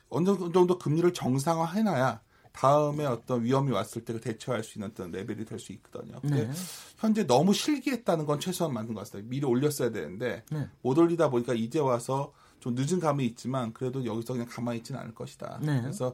[0.10, 2.22] 어느 정도 금리를 정상화해놔야
[2.54, 6.20] 다음에 어떤 위험이 왔을 때 대처할 수 있는 어떤 레벨이 될 수 있거든요.
[6.22, 6.54] 근데 네.
[6.98, 9.30] 현재 너무 실기했다는 건 최소한 맞는 것 같습니다.
[9.30, 10.68] 미리 올렸어야 되는데 네.
[10.82, 15.14] 못 올리다 보니까 이제 와서 좀 늦은 감이 있지만 그래도 여기서 그냥 가만히 있지는 않을
[15.16, 15.60] 것이다.
[15.62, 15.82] 네.
[15.82, 16.14] 그래서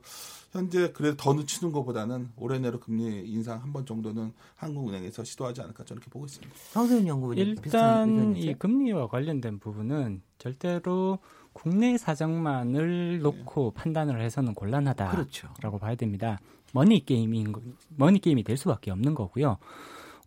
[0.51, 5.84] 현재 그래도 더 늦추는 것보다는 올해 내로 금리 인상 한 번 정도는 한국은행에서 시도하지 않을까
[5.84, 6.53] 저는 이렇게 보고 있습니다.
[6.74, 11.19] 황세운 연구원님 일단 이 금리와 관련된 부분은 절대로
[11.53, 13.81] 국내 사정만을 놓고 네.
[13.81, 15.47] 판단을 해서는 곤란하다라고 그렇죠.
[15.79, 16.39] 봐야 됩니다.
[16.73, 17.53] 머니 게임인
[17.95, 19.58] 머니 게임이 될 수밖에 없는 거고요.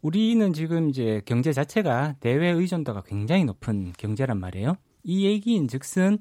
[0.01, 4.77] 우리는 지금 이제 경제 자체가 대외 의존도가 굉장히 높은 경제란 말이에요.
[5.09, 6.19] 이 얘기인 즉슨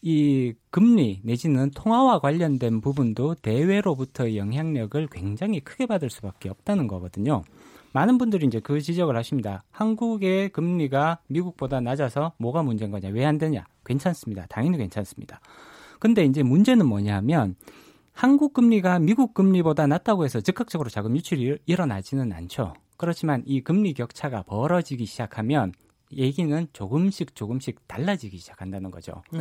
[0.00, 7.42] 이 금리 내지는 통화와 관련된 부분도 대외로부터의 영향력을 굉장히 크게 받을 수밖에 없다는 거거든요.
[7.92, 9.64] 많은 분들이 이제 그 지적을 하십니다.
[9.70, 13.10] 한국의 금리가 미국보다 낮아서 뭐가 문제인 거냐?
[13.10, 13.66] 왜 안 되냐?
[13.84, 14.46] 괜찮습니다.
[14.48, 15.38] 당연히 괜찮습니다.
[16.00, 17.54] 근데 이제 문제는 뭐냐면
[18.14, 22.72] 한국 금리가 미국 금리보다 낮다고 해서 즉각적으로 자금 유출이 일어나지는 않죠.
[22.96, 25.72] 그렇지만 이 금리 격차가 벌어지기 시작하면
[26.16, 29.22] 얘기는 조금씩 조금씩 달라지기 시작한다는 거죠.
[29.32, 29.40] 네.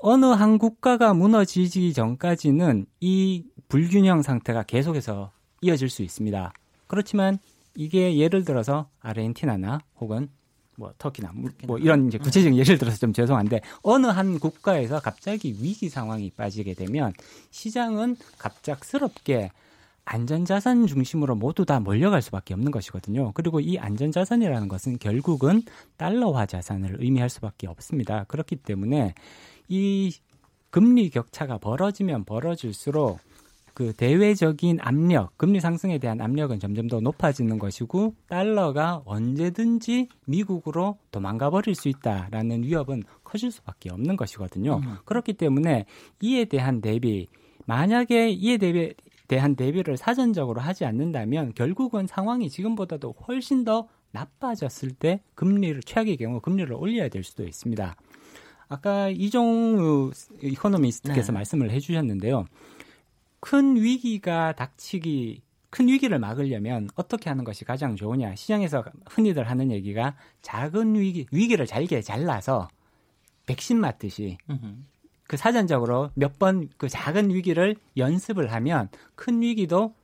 [0.00, 6.52] 어느 한 국가가 무너지기 전까지는 이 불균형 상태가 계속해서 이어질 수 있습니다.
[6.86, 7.38] 그렇지만
[7.74, 10.28] 이게 예를 들어서 아르헨티나나 혹은
[10.76, 11.32] 뭐 터키나
[11.64, 16.74] 뭐 이런 이제 구체적인 예를 들어서 좀 죄송한데 어느 한 국가에서 갑자기 위기 상황이 빠지게
[16.74, 17.12] 되면
[17.50, 19.50] 시장은 갑작스럽게
[20.10, 23.32] 안전자산 중심으로 모두 다 몰려갈 수밖에 없는 것이거든요.
[23.32, 25.62] 그리고 이 안전자산이라는 것은 결국은
[25.98, 28.24] 달러화 자산을 의미할 수밖에 없습니다.
[28.24, 29.12] 그렇기 때문에
[29.68, 30.14] 이
[30.70, 33.18] 금리 격차가 벌어지면 벌어질수록
[33.74, 41.50] 그 대외적인 압력, 금리 상승에 대한 압력은 점점 더 높아지는 것이고 달러가 언제든지 미국으로 도망가
[41.50, 44.80] 버릴 수 있다라는 위협은 커질 수밖에 없는 것이거든요.
[44.82, 44.96] 음.
[45.04, 45.84] 그렇기 때문에
[46.22, 47.28] 이에 대한 대비
[47.66, 48.94] 만약에 이에 대비
[49.28, 56.40] 대한 대비를 사전적으로 하지 않는다면 결국은 상황이 지금보다도 훨씬 더 나빠졌을 때 금리를 최악의 경우
[56.40, 57.94] 금리를 올려야 될 수도 있습니다.
[58.68, 60.12] 아까 이종우
[60.42, 61.32] 이코노미스트께서 네.
[61.32, 62.46] 말씀을 해주셨는데요.
[63.40, 68.34] 큰 위기가 닥치기 큰 위기를 막으려면 어떻게 하는 것이 가장 좋으냐?
[68.34, 72.68] 시장에서 흔히들 하는 얘기가 작은 위기 위기를 잘게 잘라서
[73.44, 74.38] 백신 맞듯이
[75.28, 79.94] 그 사전적으로 몇 번 그 작은 위기를 연습을 하면 큰 위기도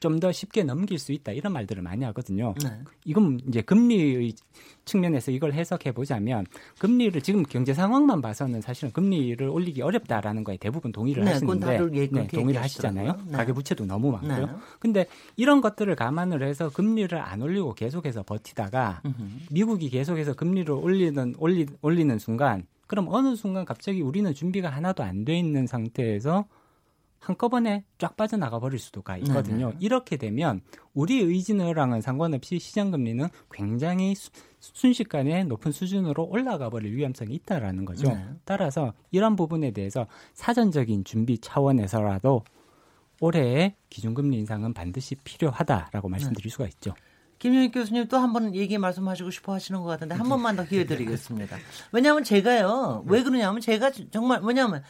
[0.00, 2.54] 좀 더 쉽게 넘길 수 있다 이런 말들을 많이 하거든요.
[2.62, 2.70] 네.
[3.04, 4.32] 이건 이제 금리의
[4.84, 6.46] 측면에서 이걸 해석해 보자면
[6.78, 12.26] 금리를 지금 경제 상황만 봐서는 사실은 금리를 올리기 어렵다라는 거에 대부분 동의를 네, 하시는데 네,
[12.28, 13.18] 동의를 하시잖아요.
[13.26, 13.36] 네.
[13.36, 14.46] 가계 부채도 너무 많고요.
[14.46, 14.52] 네.
[14.78, 19.46] 근데 이런 것들을 감안을 해서 금리를 안 올리고 계속해서 버티다가 으흠.
[19.50, 25.24] 미국이 계속해서 금리를 올리는 올리, 올리는 순간 그럼 어느 순간 갑자기 우리는 준비가 하나도 안
[25.24, 26.46] 돼 있는 상태에서
[27.20, 29.66] 한꺼번에 쫙 빠져나가 버릴 수도가 있거든요.
[29.70, 29.78] 네네.
[29.80, 30.60] 이렇게 되면
[30.94, 38.08] 우리 의지랑은 상관없이 시장 금리는 굉장히 수, 순식간에 높은 수준으로 올라가 버릴 위험성이 있다라는 거죠.
[38.08, 38.24] 네.
[38.44, 42.44] 따라서 이런 부분에 대해서 사전적인 준비 차원에서라도
[43.20, 46.52] 올해의 기준금리 인상은 반드시 필요하다라고 말씀드릴 네.
[46.52, 46.94] 수가 있죠.
[47.38, 50.84] 김영익 교수님 또 한 번 얘기 말씀하시고 싶어 하시는 것 같은데 한 번만 더 기회
[50.84, 51.56] 드리겠습니다.
[51.92, 54.82] 왜냐하면 제가요 왜 그러냐면 제가 정말 왜냐하면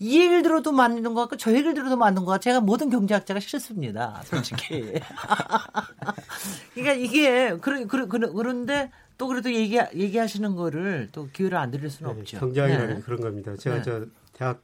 [0.00, 3.38] 이 얘기를 들어도 맞는 것 같고 저 얘기를 들어도 맞는 것 같고 제가 모든 경제학자가
[3.40, 4.22] 싫습니다.
[4.24, 4.92] 솔직히.
[6.74, 12.12] 그러니까 이게 그런 그런 그런데 또 그래도 얘기 얘기하시는 거를 또 기회를 안 드릴 수는
[12.14, 12.38] 네, 없죠.
[12.40, 13.00] 경제학이라는 네.
[13.02, 13.54] 그런 겁니다.
[13.56, 13.82] 제가 네.
[13.82, 14.60] 저 대학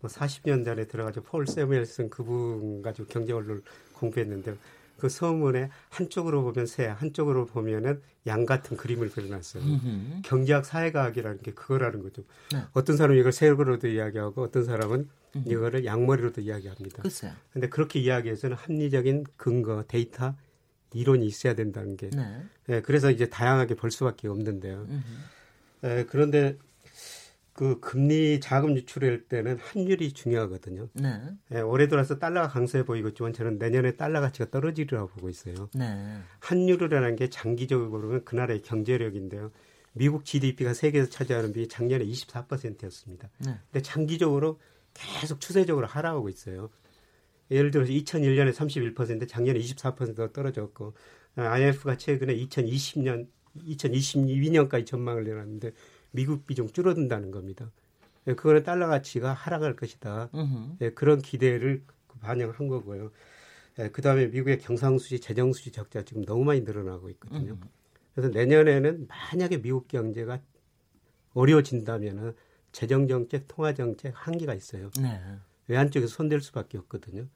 [0.00, 4.54] 뭐 40년 전에 들어가지고 폴 세무엘슨 그분 가지고 경제원을 공부했는데
[5.02, 9.64] 그 서문에 한쪽으로 보면 새, 한쪽으로 보면은 양 같은 그림을 그려놨어요.
[9.64, 10.22] 음흠.
[10.22, 12.22] 경제학 사회과학이라는 게 그거라는 거죠.
[12.52, 12.60] 네.
[12.72, 15.50] 어떤 사람은 이걸 세로로도 이야기하고 어떤 사람은 음흠.
[15.50, 17.02] 이거를 양머리로도 이야기합니다.
[17.02, 17.32] 글쎄요.
[17.52, 20.36] 근데 그렇게 이야기해서는 합리적인 근거, 데이터,
[20.94, 22.08] 이론이 있어야 된다는 게.
[22.10, 22.44] 네.
[22.68, 24.86] 네 그래서 이제 다양하게 볼 수밖에 없는데요.
[25.80, 26.58] 네, 그런데
[27.52, 30.88] 그 금리 자금 유출할 때는 환율이 중요하거든요.
[30.94, 31.20] 네.
[31.52, 35.68] 예, 올해 들어서 달러가 강세해 보이겠지만 저는 내년에 달러 가치가 떨어지리라고 보고 있어요.
[35.74, 36.18] 네.
[36.40, 39.50] 환율이라는 게 장기적으로는 그 나라의 경제력인데요.
[39.92, 43.28] 미국 GDP가 세계에서 차지하는 비율이 작년에 24%였습니다.
[43.38, 43.58] 네.
[43.70, 44.58] 근데 장기적으로
[44.94, 46.70] 계속 추세적으로 하락하고 있어요.
[47.50, 50.94] 예를 들어서 2001년에 31%, 작년에 24%가 떨어졌고
[51.36, 55.72] IMF가 최근에 2020년, 2022년까지 전망을 내놨는데
[56.12, 57.70] 미국 비중 줄어든다는 겁니다.
[58.28, 60.30] 예, 그거는 달러 가치가 하락할 것이다.
[60.80, 61.82] 예, 그런 기대를
[62.20, 63.10] 반영한 거고요.
[63.78, 67.56] 예, 그 다음에 미국의 경상수지, 재정수지 적자 지금 너무 많이 늘어나고 있거든요.
[68.14, 70.40] 그래서 내년에는 만약에 미국 경제가
[71.34, 72.34] 어려워진다면은
[72.72, 74.90] 재정정책, 통화정책 한계가 있어요.
[75.00, 75.20] 네.
[75.68, 77.26] 외환 쪽에서 손댈 수밖에 없거든요.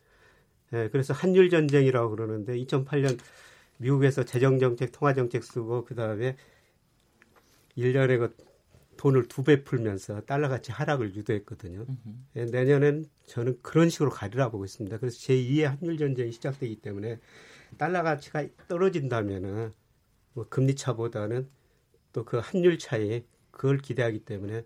[0.73, 3.19] 예, 그래서 한율 전쟁이라고 그러는데 2008년
[3.79, 6.37] 미국에서 재정정책, 통화정책 쓰고 그 다음에
[7.77, 8.37] 1년에 그
[8.97, 11.87] 돈을 두 배 풀면서 달러 가치 하락을 유도했거든요.
[12.37, 14.99] 예, 내년엔 저는 그런 식으로 가리라 보고 있습니다.
[14.99, 17.19] 그래서 제2의 한율 전쟁이 시작되기 때문에
[17.79, 19.73] 달러 가치가 떨어진다면은
[20.35, 21.49] 뭐 금리 차보다는
[22.13, 24.65] 또 그 한율 차이 그걸 기대하기 때문에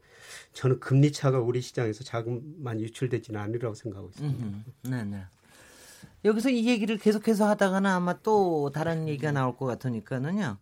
[0.52, 4.46] 저는 금리 차가 우리 시장에서 자금만 유출되지는 않으리라고 생각하고 있습니다.
[4.84, 5.24] 네, 네.
[6.24, 10.58] 여기서 이 얘기를 계속해서 하다가는 아마 또 다른 얘기가 나올 것 같으니까는요.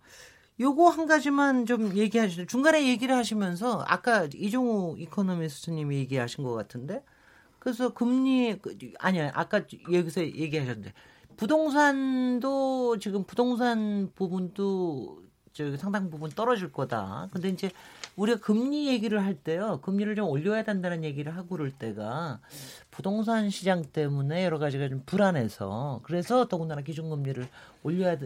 [0.60, 2.46] 요거 한 가지만 좀 얘기하시죠.
[2.46, 7.02] 중간에 얘기를 하시면서 아까 이종우 이코노미스트님이 얘기하신 것 같은데
[7.58, 10.92] 그래서 금리 그, 아니야 아까 여기서 얘기하셨는데
[11.36, 17.28] 부동산도 지금 부동산 부분도 저 상당 부분 떨어질 거다.
[17.32, 17.70] 근데 이제
[18.14, 22.40] 우리가 금리 얘기를 할 때요, 금리를 좀 올려야 된다는 얘기를 하고 그럴 때가
[22.92, 27.48] 부동산 시장 때문에 여러 가지가 좀 불안해서 그래서 더군다나 기준금리를
[27.82, 28.18] 올려야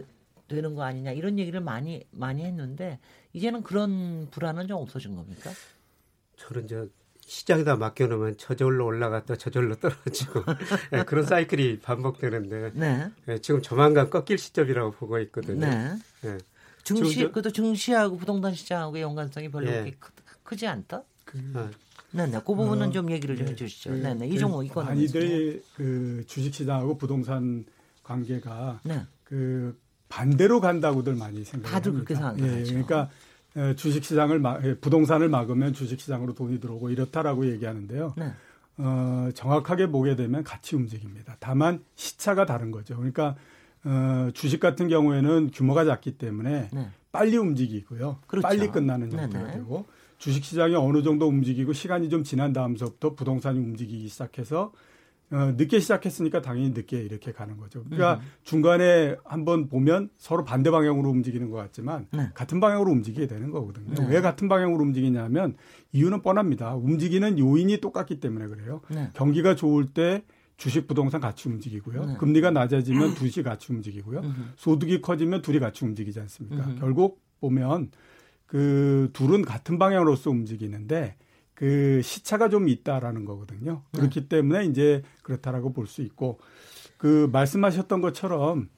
[0.53, 2.99] 되는 거 아니냐 이런 얘기를 많이 많이 했는데
[3.33, 5.51] 이제는 그런 불안은 좀 없어진 겁니까?
[6.37, 6.87] 저는 저
[7.25, 10.43] 시장에다 맡겨놓으면 저절로 올라갔다 저절로 떨어지고
[10.91, 13.09] 네, 그런 사이클이 반복되는데 네.
[13.25, 15.65] 네, 지금 조만간 꺾일 시점이라고 보고 있거든요.
[15.65, 15.95] 네.
[16.21, 16.37] 네.
[16.83, 19.95] 증시 그것도 증시하고 부동산 시장하고의 연관성이 별로 예.
[19.97, 20.11] 크,
[20.43, 21.03] 크지 않다.
[21.23, 21.71] 그, 아.
[22.11, 22.39] 네네.
[22.39, 23.51] 그 부분은 어, 좀 얘기를 좀 네.
[23.53, 23.91] 해주시죠.
[23.91, 24.27] 그, 네네.
[24.27, 27.65] 이종호 그 이거는 많이들 그 주식 시장하고 부동산
[28.03, 29.01] 관계가 네.
[29.23, 29.79] 그
[30.13, 31.71] 반대로 간다고들 많이 생각합니다.
[31.71, 32.45] 다들 그렇게 생각하죠.
[32.45, 33.09] 예, 그러니까
[33.75, 38.13] 주식시장을 막, 예, 부동산을 막으면 주식시장으로 돈이 들어오고 이렇다라고 얘기하는데요.
[38.17, 38.31] 네.
[38.77, 41.35] 어, 정확하게 보게 되면 같이 움직입니다.
[41.39, 42.95] 다만 시차가 다른 거죠.
[42.95, 43.35] 그러니까
[43.85, 46.89] 어, 주식 같은 경우에는 규모가 작기 때문에 네.
[47.11, 48.19] 빨리 움직이고요.
[48.27, 48.47] 그렇죠.
[48.47, 49.85] 빨리 끝나는 형태가 되고
[50.19, 54.71] 주식 시장이 어느 정도 움직이고 시간이 좀 지난 다음서부터 부동산이 움직이기 시작해서
[55.33, 57.83] 어, 늦게 시작했으니까 당연히 늦게 이렇게 가는 거죠.
[57.85, 58.19] 그러니까 음.
[58.43, 62.29] 중간에 한번 보면 서로 반대 방향으로 움직이는 것 같지만 네.
[62.35, 63.95] 같은 방향으로 움직이게 되는 거거든요.
[63.95, 64.07] 네.
[64.09, 65.55] 왜 같은 방향으로 움직이냐면
[65.91, 66.75] 이유는 뻔합니다.
[66.75, 68.81] 움직이는 요인이 똑같기 때문에 그래요.
[68.89, 69.09] 네.
[69.13, 70.23] 경기가 좋을 때
[70.57, 72.05] 주식 부동산 같이 움직이고요.
[72.05, 72.17] 네.
[72.17, 74.21] 금리가 낮아지면 둘이 같이 움직이고요.
[74.55, 76.75] 소득이 커지면 둘이 같이 움직이지 않습니까?
[76.75, 77.89] 결국 보면
[78.45, 81.15] 그 둘은 같은 방향으로서 움직이는데
[81.53, 83.83] 그 시차가 좀 있다라는 거거든요.
[83.91, 83.99] 네.
[83.99, 86.39] 그렇기 때문에 이제 그렇다라고 볼 수 있고
[86.97, 88.69] 그 말씀하셨던 것처럼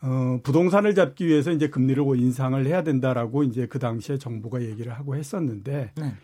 [0.00, 5.16] 어, 부동산을 잡기 위해서 이제 금리를 인상을 해야 된다라고 이제 그 당시에 정부가 얘기를 하고
[5.16, 6.14] 했었는데 네.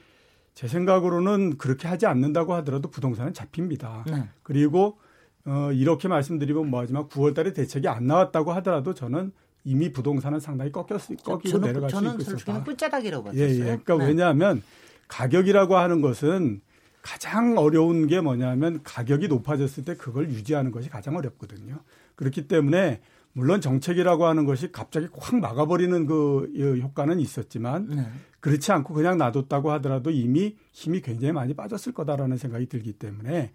[0.54, 4.04] 제 생각으로는 그렇게 하지 않는다고 하더라도 부동산은 잡힙니다.
[4.06, 4.28] 네.
[4.42, 4.98] 그리고
[5.46, 9.32] 어, 이렇게 말씀드리면 뭐하지만 9월 달에 대책이 안 나왔다고 하더라도 저는
[9.64, 10.86] 이미 부동산은 상당히 꺾였,
[11.24, 12.44] 꺾이고 저는, 내려갈 수 있고 있었다.
[12.44, 13.42] 저는 끝자락이라고 봤어요.
[13.42, 13.58] 예, 예.
[13.58, 14.06] 그러니까 네.
[14.06, 14.62] 왜냐하면
[15.10, 16.60] 가격이라고 하는 것은
[17.02, 21.80] 가장 어려운 게 뭐냐면 가격이 높아졌을 때 그걸 유지하는 것이 가장 어렵거든요.
[22.14, 23.00] 그렇기 때문에
[23.32, 28.06] 물론 정책이라고 하는 것이 갑자기 확 막아버리는 그 효과는 있었지만 네.
[28.40, 33.52] 그렇지 않고 그냥 놔뒀다고 하더라도 이미 힘이 굉장히 많이 빠졌을 거다라는 생각이 들기 때문에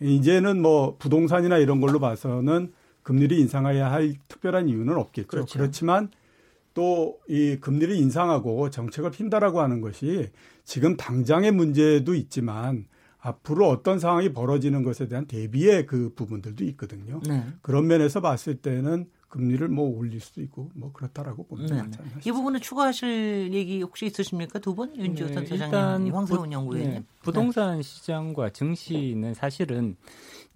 [0.00, 5.28] 이제는 뭐 부동산이나 이런 걸로 봐서는 금리를 인상해야 할 특별한 이유는 없겠죠.
[5.28, 5.58] 그렇죠.
[5.58, 6.10] 그렇지만
[6.76, 10.28] 또 이 금리를 인상하고 정책을 핀다라고 하는 것이
[10.64, 12.86] 지금 당장의 문제도 있지만
[13.18, 17.20] 앞으로 어떤 상황이 벌어지는 것에 대한 대비의 그 부분들도 있거든요.
[17.26, 17.44] 네.
[17.62, 21.82] 그런 면에서 봤을 때는 금리를 뭐 올릴 수도 있고 뭐 그렇다라고 봅니다.
[21.82, 21.90] 네.
[22.24, 24.94] 이 부분은 추가하실 얘기 혹시 있으십니까 두 분?
[24.94, 27.00] 윤지호 네, 사장님, 황세훈 연구위원님.
[27.00, 29.96] 네, 부동산 시장과 증시는 사실은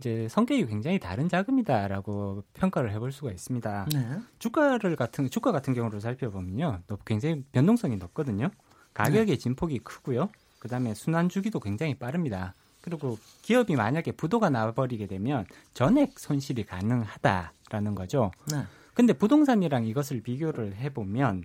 [0.00, 3.86] 이제 성격이 굉장히 다른 자금이다라고 평가를 해볼 수가 있습니다.
[3.92, 4.18] 네.
[4.38, 8.48] 주가를 같은 주가 같은 경우로 살펴보면요, 굉장히 변동성이 높거든요.
[8.94, 9.36] 가격의 네.
[9.36, 10.30] 진폭이 크고요.
[10.58, 12.54] 그다음에 순환 주기도 굉장히 빠릅니다.
[12.80, 15.44] 그리고 기업이 만약에 부도가 나버리게 되면
[15.74, 18.30] 전액 손실이 가능하다라는 거죠.
[18.50, 18.62] 네.
[18.94, 21.44] 근데 부동산이랑 이것을 비교를 해보면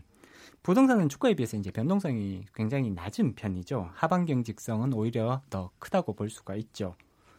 [0.64, 3.90] 부동산은 주가에 비해서 이제 변동성이 굉장히 낮은 편이죠.
[3.94, 6.96] 하반 경직성은 오히려 더 크다고 볼 수가 있죠.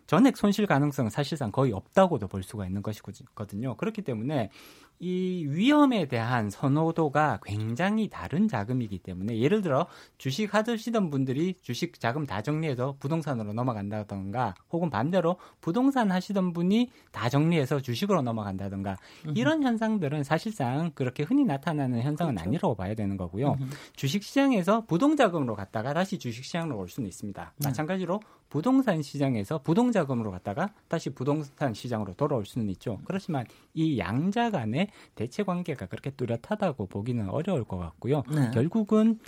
[0.06, 3.76] 전액 손실 가능성은 사실상 거의 없다고도 볼 수가 있는 것이거든요.
[3.76, 4.50] 그렇기 때문에
[4.98, 9.86] 이 위험에 대한 선호도가 굉장히 다른 자금이기 때문에 예를 들어
[10.18, 17.28] 주식 하시던 분들이 주식 자금 다 정리해서 부동산으로 넘어간다던가 혹은 반대로 부동산 하시던 분이 다
[17.28, 18.96] 정리해서 주식으로 넘어간다던가
[19.34, 22.48] 이런 현상들은 사실상 그렇게 흔히 나타나는 현상은 그렇죠.
[22.48, 23.56] 아니라고 봐야 되는 거고요.
[23.94, 27.52] 주식 시장에서 부동 자금으로 갔다가 다시 주식 시장으로 올 수는 있습니다.
[27.56, 27.68] 네.
[27.68, 33.00] 마찬가지로 부동산 시장에서 부동 자금으로 갔다가 다시 부동산 시장으로 돌아올 수는 있죠.
[33.04, 33.44] 그렇지만
[33.74, 38.22] 이 양자 간의 대체 관계가 그렇게 뚜렷하다고 보기는 어려울 것 같고요.
[38.30, 38.50] 네.
[38.52, 39.18] 결국은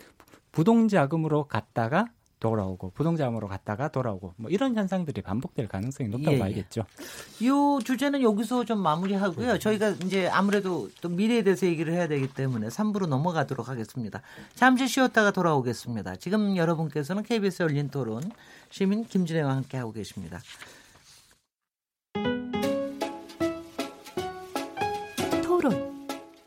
[0.53, 2.07] 부동자금으로 갔다가
[2.41, 6.39] 돌아오고 부동자금으로 갔다가 돌아오고 뭐 이런 현상들이 반복될 가능성이 높다고 예, 예.
[6.39, 6.85] 봐야겠죠.
[7.41, 9.59] 이 주제는 여기서 좀 마무리하고요.
[9.59, 14.23] 저희가 이제 아무래도 또 미래에 대해서 얘기를 해야 되기 때문에 3부로 넘어가도록 하겠습니다.
[14.55, 16.17] 잠시 쉬었다가 돌아오겠습니다.
[16.17, 18.23] 지금 여러분께서는 KBS 열린 토론
[18.71, 20.39] 시민 김진애와 함께 하고 계십니다.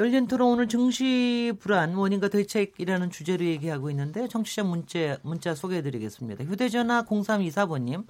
[0.00, 6.42] 열린 토론 오늘 증시 불안 원인과 대책이라는 주제로 얘기하고 있는데 청취자 문자 문자 소개해드리겠습니다.
[6.42, 8.04] 휴대전화 0324번님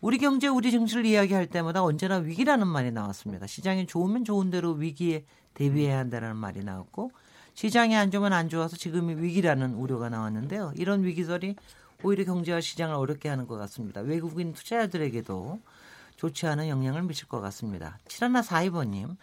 [0.00, 3.48] 우리 경제 우리 증시를 이야기할 때마다 언제나 위기라는 말이 나왔습니다.
[3.48, 5.24] 시장이 좋으면 좋은 대로 위기에
[5.54, 7.10] 대비해야 한다는 말이 나왔고
[7.54, 10.72] 시장이 안 좋으면 안 좋아서 지금이 위기라는 우려가 나왔는데요.
[10.76, 11.56] 이런 위기설이
[12.04, 14.02] 오히려 경제와 시장을 어렵게 하는 것 같습니다.
[14.02, 15.58] 외국인 투자자들에게도
[16.14, 17.98] 좋지 않은 영향을 미칠 것 같습니다.
[18.06, 19.16] 7142번님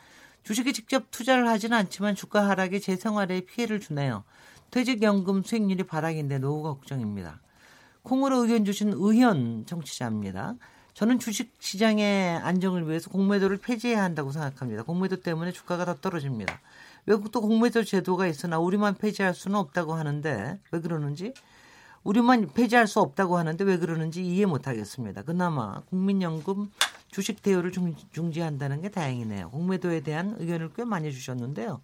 [0.44, 4.24] 주식에 직접 투자를 하지는 않지만 주가 하락에 제 생활에 피해를 주네요.
[4.72, 7.39] 퇴직연금 수익률이 바닥인데 노후가 걱정입니다.
[8.04, 10.56] 콩으로 의견 주신 의현 정치자입니다.
[10.94, 14.84] 저는 주식 시장의 안정을 위해서 공매도를 폐지해야 한다고 생각합니다.
[14.84, 16.60] 공매도 때문에 주가가 더 떨어집니다.
[17.06, 21.34] 외국도 공매도 제도가 있으나 우리만 폐지할 수는 없다고 하는데 왜 그러는지
[22.04, 25.22] 우리만 폐지할 수 없다고 하는데 왜 그러는지 이해 못하겠습니다.
[25.22, 26.72] 그나마 국민연금
[27.12, 29.49] 주식 대우를 중 지한다는 게 다행이네요.
[29.51, 31.82] 공매도에 대한 의견을 꽤 많이 주셨는데요.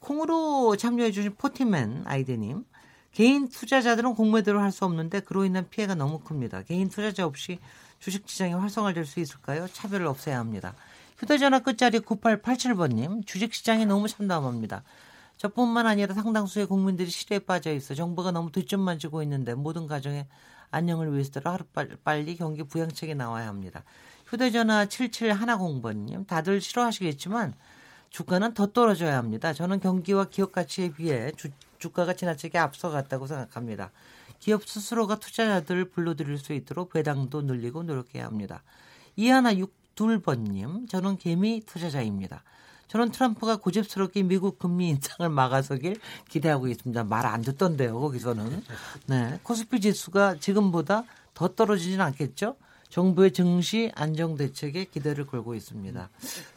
[0.00, 2.64] 콩으로 참여해 주신 포티맨 아이디님.
[3.12, 6.62] 개인 투자자들은 공매도를 할 수 없는데 그로 인한 피해가 너무 큽니다.
[6.62, 7.58] 개인 투자자 없이
[7.98, 9.66] 주식 시장이 활성화될 수 있을까요?
[9.66, 10.74] 차별을 없애야 합니다.
[11.18, 14.84] 휴대전화 끝자리 9887번님, 주식 시장이 너무 참담합니다.
[15.38, 20.26] 저뿐만 아니라 상당수의 국민들이 실에 빠져 있어 정부가 너무 뒷점만 지고 있는데 모든 가정의
[20.70, 23.84] 안녕을 위해서도 하루빨리 경기 부양책이 나와야 합니다.
[24.30, 27.52] 휴대전화 7710번님, 다들 싫어하시겠지만
[28.10, 29.52] 주가는 더 떨어져야 합니다.
[29.52, 31.48] 저는 경기와 기업 가치에 비해 주,
[31.80, 33.90] 주가가 지나치게 앞서갔다고 생각합니다.
[34.38, 38.62] 기업 스스로가 투자자들을 불러들일 수 있도록 배당도 늘리고 노력해야 합니다.
[39.16, 42.44] 이하나 62번님, 저는 개미 투자자입니다.
[42.86, 45.96] 저는 트럼프가 고집스럽게 미국 금리 인상을 막아서길
[46.28, 47.02] 기대하고 있습니다.
[47.04, 48.62] 말 안 듣던데요, 거기서는.
[49.06, 49.40] 네.
[49.42, 51.02] 코스피 지수가 지금보다
[51.34, 52.56] 더 떨어지진 않겠죠?
[52.90, 56.10] 정부의 증시 안정 대책에 기대를 걸고 있습니다.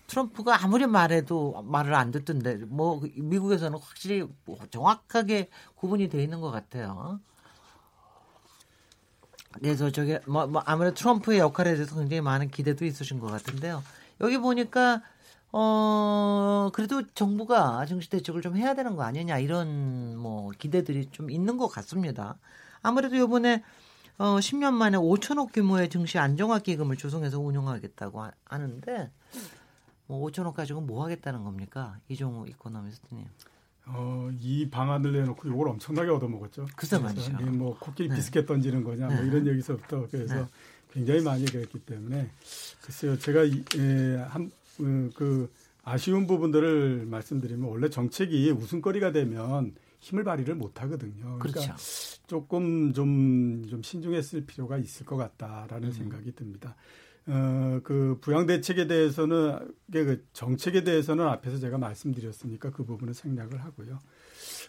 [0.08, 4.28] 트럼프가 아무리 말해도 말을 안 듣던데 뭐 미국에서는 확실히
[4.72, 7.20] 정확하게 구분이 돼 있는 것 같아요.
[9.54, 13.84] 그래서 저게 뭐, 뭐 아무래도 트럼프의 역할에 대해서 굉장히 많은 기대도 있으신 것 같은데요.
[14.22, 15.04] 여기 보니까
[15.52, 21.58] 어 그래도 정부가 증시 대책을 좀 해야 되는 거 아니냐 이런 뭐 기대들이 좀 있는
[21.58, 22.38] 것 같습니다.
[22.82, 23.64] 아무래도 요번에
[24.18, 29.12] 어, 10년 만에 5천억 규모의 증시 안정화 기금을 조성해서 운영하겠다고 하는데
[30.08, 31.98] 뭐 5천억 가지고 뭐 하겠다는 겁니까?
[32.10, 33.26] 이종우 이코노미스트님.
[33.86, 36.68] 어, 이 방안을 내놓고 이걸 엄청나게 얻어먹었죠.
[36.76, 37.34] 그새 말이죠.
[37.52, 38.16] 뭐 코끼리 네.
[38.16, 39.28] 비스켓 던지는 거냐 뭐 네.
[39.28, 40.46] 이런 얘기서부터 그래서 네.
[40.92, 42.30] 굉장히 많이 그랬기 때문에
[42.82, 45.52] 글쎄요 제가 예, 한 음, 그
[45.84, 51.40] 아쉬운 부분들을 말씀드리면 원래 정책이 웃음거리가 되면 힘을 발휘를 못 하거든요.
[51.40, 51.74] 그러니까 그렇죠.
[52.28, 55.92] 조금 좀, 좀 신중했을 필요가 있을 것 같다라는 음.
[55.94, 56.76] 생각이 듭니다.
[57.26, 64.00] 어, 그 부양 대책에 대해서는 그 정책에 대해서는 앞에서 제가 말씀드렸으니까 그 부분은 생략을 하고요.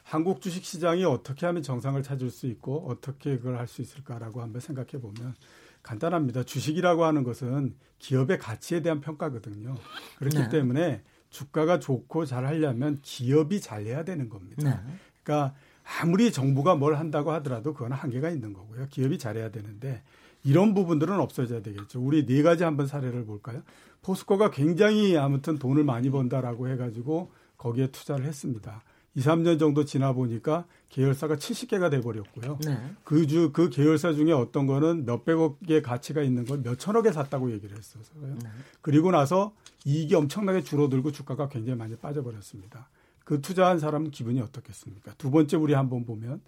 [0.04, 4.60] 한국 주식 시장이 어떻게 하면 정상을 찾을 수 있고 어떻게 그걸 할 수 있을까라고 한번
[4.60, 5.34] 생각해 보면
[5.82, 6.44] 간단합니다.
[6.44, 9.74] 주식이라고 하는 것은 기업의 가치에 대한 평가거든요.
[10.18, 10.48] 그렇기 네.
[10.48, 14.84] 때문에 주가가 좋고 잘 하려면 기업이 잘 해야 되는 겁니다.
[14.86, 14.94] 네.
[15.24, 15.54] 그러니까
[16.00, 18.86] 아무리 정부가 뭘 한다고 하더라도 그건 한계가 있는 거고요.
[18.90, 20.02] 기업이 잘해야 되는데
[20.44, 22.00] 이런 부분들은 없어져야 되겠죠.
[22.00, 23.62] 우리 네 가지 한번 사례를 볼까요?
[24.02, 28.82] 포스코가 굉장히 아무튼 돈을 많이 번다라고 해가지고 거기에 투자를 했습니다.
[29.16, 32.58] 2, 3년 정도 지나 보니까 계열사가 70개가 돼 버렸고요.
[32.64, 32.78] 네.
[33.04, 38.36] 그 주, 그 계열사 중에 어떤 거는 몇백억의 가치가 있는 걸 몇천억에 샀다고 얘기를 했었어요.
[38.42, 38.48] 네.
[38.82, 39.54] 그리고 나서
[39.84, 42.88] 이익이 엄청나게 줄어들고 주가가 굉장히 많이 빠져버렸습니다.
[43.24, 45.14] 그 투자한 사람은 기분이 어떻겠습니까?
[45.18, 46.40] 두 번째 우리 한번 보면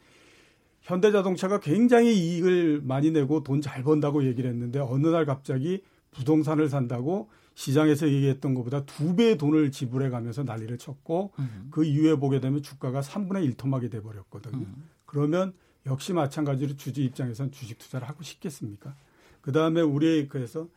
[0.83, 7.29] 현대자동차가 굉장히 이익을 많이 내고 돈 잘 번다고 얘기를 했는데 어느 날 갑자기 부동산을 산다고
[7.55, 11.69] 시장에서 얘기했던 것보다 두 배의 돈을 지불해 가면서 난리를 쳤고 음.
[11.71, 14.59] 그 이후에 보게 되면 주가가 3분의 1 토막이 돼 버렸거든요.
[14.59, 14.85] 음.
[15.07, 15.55] 그러면
[15.87, 18.95] 역시 마찬가지로 주주 입장에서는 주식 투자를 하고 싶겠습니까?
[19.41, 20.69] 그다음에 우리 그래서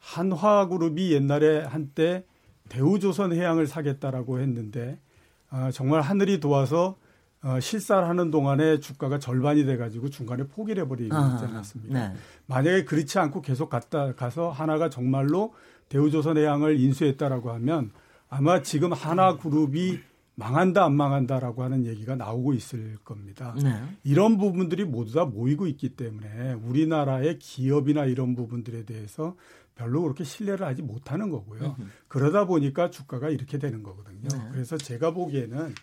[0.00, 2.24] 한화그룹이 옛날에 한때
[2.68, 5.05] 대우조선 해양을 사겠다라고 했는데 아,
[5.72, 6.96] 정말 하늘이 도와서
[7.42, 12.08] 어, 실사하는 동안에 주가가 절반이 돼가지고 중간에 포기를 해버리지 않았습니까?
[12.08, 12.14] 네.
[12.46, 15.54] 만약에 그렇지 않고 계속 갔다 가서 하나가 정말로
[15.88, 17.90] 대우조선 해양을 인수했다라고 하면
[18.28, 20.00] 아마 지금 하나 그룹이
[20.34, 23.54] 망한다 안 망한다라고 하는 얘기가 나오고 있을 겁니다.
[23.62, 23.80] 네.
[24.04, 29.34] 이런 부분들이 모두 다 모이고 있기 때문에 우리나라의 기업이나 이런 부분들에 대해서
[29.76, 31.76] 별로 그렇게 신뢰를 하지 못하는 거고요.
[31.78, 31.90] 으흠.
[32.08, 34.28] 그러다 보니까 주가가 이렇게 되는 거거든요.
[34.28, 34.48] 네.
[34.52, 35.74] 그래서 제가 보기에는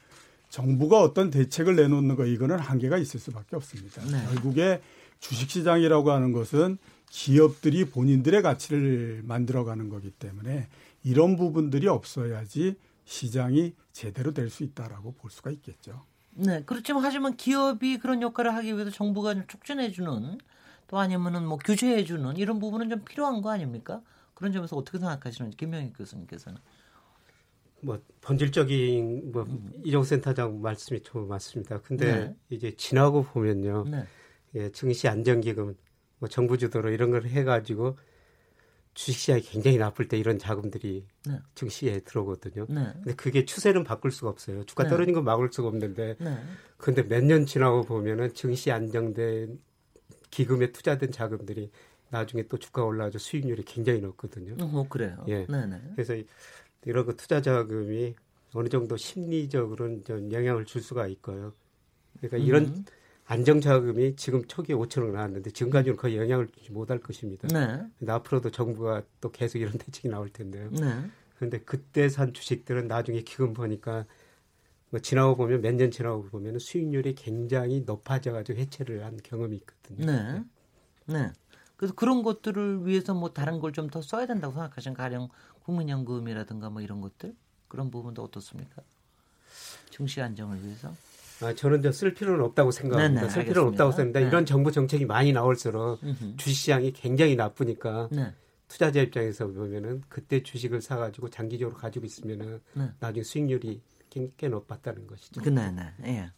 [0.49, 4.03] 정부가 어떤 대책을 내놓는 거 이거는 한계가 있을 수밖에 없습니다.
[4.05, 4.23] 네.
[4.25, 4.81] 결국에
[5.19, 6.77] 주식시장이라고 하는 것은
[7.09, 10.67] 기업들이 본인들의 가치를 만들어가는 거기 때문에
[11.03, 12.75] 이런 부분들이 없어야지
[13.05, 16.03] 시장이 제대로 될 수 있다라고 볼 수가 있겠죠.
[16.35, 20.39] 네, 그렇지만 하지만 기업이 그런 역할을 하기 위해서 정부가 좀 촉진해주는
[20.93, 24.03] 또 아니면은 뭐 규제해주는 이런 부분은 좀 필요한 거 아닙니까?
[24.35, 26.59] 그런 점에서 어떻게 생각하시는지 김명희 교수님께서는.
[27.81, 29.47] 뭐 본질적인 뭐
[29.83, 31.81] 이종 센터장 말씀이 좀 맞습니다.
[31.81, 32.35] 근데 네.
[32.51, 34.05] 이제 지나고 보면요, 네.
[34.53, 35.75] 예, 증시 안정기금
[36.19, 37.97] 뭐 정부 주도로 이런 걸 해가지고
[38.93, 41.39] 주식시장이 굉장히 나쁠 때 이런 자금들이 네.
[41.55, 42.67] 증시에 들어오거든요.
[42.69, 42.91] 네.
[42.93, 44.63] 근데 그게 추세는 바꿀 수가 없어요.
[44.65, 44.89] 주가 네.
[44.91, 46.37] 떨어진 건 막을 수가 없는데, 네.
[46.77, 49.59] 근데 몇 년 지나고 보면은 증시 안정된
[50.33, 51.69] 기금에 투자된 자금들이
[52.09, 54.55] 나중에 또 주가가 올라가서 수익률이 굉장히 높거든요.
[54.59, 55.23] 어, 그래요.
[55.27, 55.45] 예.
[55.45, 55.81] 네네.
[55.95, 56.15] 그래서
[56.85, 58.15] 이런 그 투자 자금이
[58.53, 61.53] 어느 정도 심리적으로는 좀 영향을 줄 수가 있고요.
[62.17, 62.85] 그러니까 이런 음.
[63.25, 67.47] 안정 자금이 지금 초기에 5천 원 나왔는데 지금까지는 거의 영향을 주지 못할 것입니다.
[67.47, 67.83] 네.
[67.99, 70.69] 근데 앞으로도 정부가 또 계속 이런 대책이 나올 텐데요.
[70.71, 71.09] 네.
[71.35, 74.05] 그런데 그때 산 주식들은 나중에 기금 보니까
[74.93, 80.05] 뭐 지나고 보면 몇 년 지나고 보면 수익률이 굉장히 높아져가지고 해체를 한 경험이 있거든요.
[80.05, 80.43] 네.
[81.07, 81.31] 네.
[81.77, 85.29] 그래서 그런 것들을 위해서 뭐 다른 걸 좀 더 써야 된다고 생각하시는 가령
[85.63, 87.33] 국민연금이라든가 뭐 이런 것들
[87.67, 88.83] 그런 부분도 어떻습니까?
[89.89, 90.93] 증시 안정을 위해서?
[91.41, 93.21] 아, 저는 쓸 필요는 없다고 생각합니다.
[93.21, 94.19] 네네, 쓸 필요는 없다고 생각합니다.
[94.19, 94.27] 네.
[94.27, 95.99] 이런 정부 정책이 많이 나올수록
[96.37, 98.31] 주식시장이 굉장히 나쁘니까 네.
[98.67, 102.91] 투자자 입장에서 보면은 그때 주식을 사가지고 장기적으로 가지고 있으면은 네.
[102.99, 103.81] 나중에 수익률이
[104.37, 105.41] 꽤 높았다는 것이죠.
[105.41, 105.93] 그, 네, 네.
[106.05, 106.31] 예.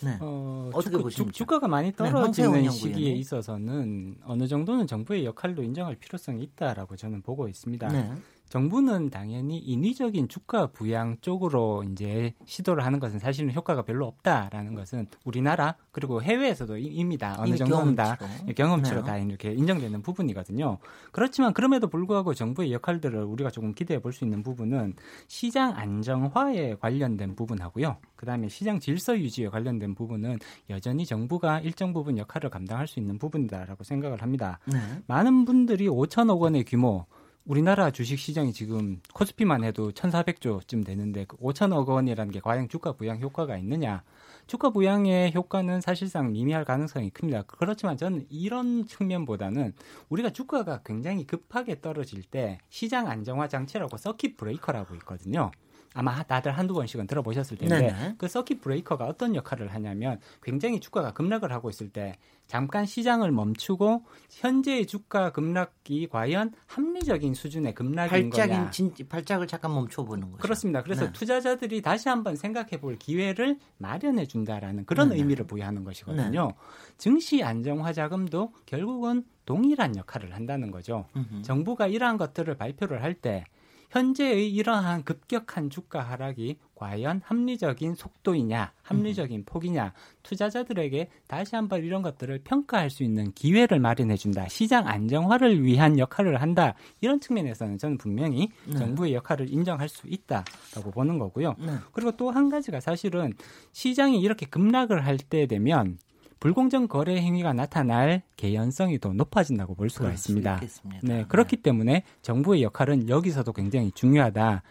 [0.00, 0.16] 네.
[0.20, 1.32] 어, 어떻게 주, 보십니까?
[1.32, 6.96] 주, 가가 많이 네, 떨어지는 네, 시기에 있어서는 어느 정도는 정부의 역할도 인정할 필요성이 있다라고
[6.96, 7.88] 저는 보고 있습니다.
[7.88, 8.12] 네.
[8.48, 15.06] 정부는 당연히 인위적인 주가 부양 쪽으로 이제 시도를 하는 것은 사실은 효과가 별로 없다라는 것은
[15.24, 17.36] 우리나라 그리고 해외에서도 입니다.
[17.38, 18.18] 어느 정도는 다
[18.54, 19.06] 경험치로 네.
[19.06, 20.78] 다 이렇게 인정되는 부분이거든요.
[21.12, 24.94] 그렇지만 그럼에도 불구하고 정부의 역할들을 우리가 조금 기대해 볼 수 있는 부분은
[25.28, 27.98] 시장 안정화에 관련된 부분하고요.
[28.16, 30.38] 그다음에 시장 질서 유지에 관련된 부분은
[30.70, 34.58] 여전히 정부가 일정 부분 역할을 감당할 수 있는 부분이다라고 생각을 합니다.
[34.66, 34.78] 네.
[35.06, 37.06] 많은 분들이 5천억 원의 규모
[37.48, 43.18] 우리나라 주식 시장이 지금 코스피만 해도 1,400조쯤 되는데 5천억 그 원이라는 게 과연 주가 부양
[43.20, 44.02] 효과가 있느냐?
[44.46, 47.44] 주가 부양의 효과는 사실상 미미할 가능성이 큽니다.
[47.46, 49.72] 그렇지만 저는 이런 측면보다는
[50.10, 55.50] 우리가 주가가 굉장히 급하게 떨어질 때 시장 안정화 장치라고 서킷 브레이커라고 있거든요.
[55.98, 58.14] 아마 다들 한두 번씩은 들어보셨을 텐데 네네.
[58.18, 62.14] 그 서킷 브레이커가 어떤 역할을 하냐면 굉장히 주가가 급락을 하고 있을 때
[62.46, 68.70] 잠깐 시장을 멈추고 현재의 주가 급락이 과연 합리적인 수준의 급락인 발작인, 거냐.
[68.70, 70.38] 진, 발작을 잠깐 멈춰보는 거죠.
[70.40, 70.84] 그렇습니다.
[70.84, 71.12] 그래서 네.
[71.12, 75.16] 투자자들이 다시 한번 생각해 볼 기회를 마련해 준다라는 그런 네.
[75.16, 76.46] 의미를 부여하는 것이거든요.
[76.46, 76.54] 네.
[76.96, 81.06] 증시 안정화 자금도 결국은 동일한 역할을 한다는 거죠.
[81.16, 81.42] 음흠.
[81.42, 83.46] 정부가 이러한 것들을 발표를 할때
[83.90, 92.40] 현재의 이러한 급격한 주가 하락이 과연 합리적인 속도이냐, 합리적인 폭이냐, 투자자들에게 다시 한번 이런 것들을
[92.44, 94.46] 평가할 수 있는 기회를 마련해 준다.
[94.48, 96.74] 시장 안정화를 위한 역할을 한다.
[97.00, 98.76] 이런 측면에서는 저는 분명히 네.
[98.76, 101.56] 정부의 역할을 인정할 수 있다라고 보는 거고요.
[101.58, 101.72] 네.
[101.92, 103.32] 그리고 또 한 가지가 사실은
[103.72, 105.98] 시장이 이렇게 급락을 할 때 되면
[106.40, 110.60] 불공정 거래 행위가 나타날 개연성이 더 높아진다고 볼 수가 있습니다.
[110.66, 111.62] 수 네, 그렇기 네.
[111.62, 114.62] 때문에 정부의 역할은 여기서도 굉장히 중요하다.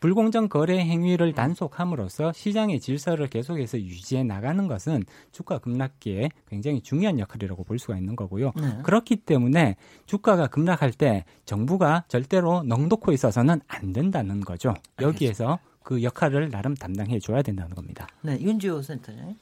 [0.00, 7.62] 불공정 거래 행위를 단속함으로써 시장의 질서를 계속해서 유지해 나가는 것은 주가 급락기에 굉장히 중요한 역할이라고
[7.62, 8.50] 볼 수가 있는 거고요.
[8.56, 8.78] 네.
[8.82, 14.74] 그렇기 때문에 주가가 급락할 때 정부가 절대로 넉놓고 있어서는 안 된다는 거죠.
[15.00, 18.08] 여기에서 그 역할을 나름 담당해 줘야 된다는 겁니다.
[18.22, 19.36] 네, 윤지호 센터장님.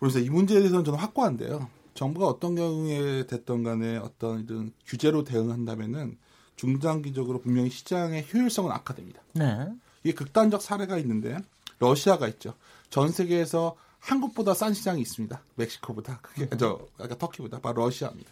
[0.00, 1.68] 그래서 이 문제에 대해서는 저는 확고한데요.
[1.94, 6.16] 정부가 어떤 경우에 됐던 간에 어떤 이런 규제로 대응한다면은
[6.56, 9.20] 중장기적으로 분명히 시장의 효율성은 악화됩니다.
[9.34, 9.68] 네.
[10.02, 11.38] 이게 극단적 사례가 있는데
[11.78, 12.54] 러시아가 있죠.
[12.88, 15.42] 전 세계에서 한국보다 싼 시장이 있습니다.
[15.56, 16.58] 멕시코보다 그게 음.
[16.58, 18.30] 저 아까 터키보다 바로 러시아입니다.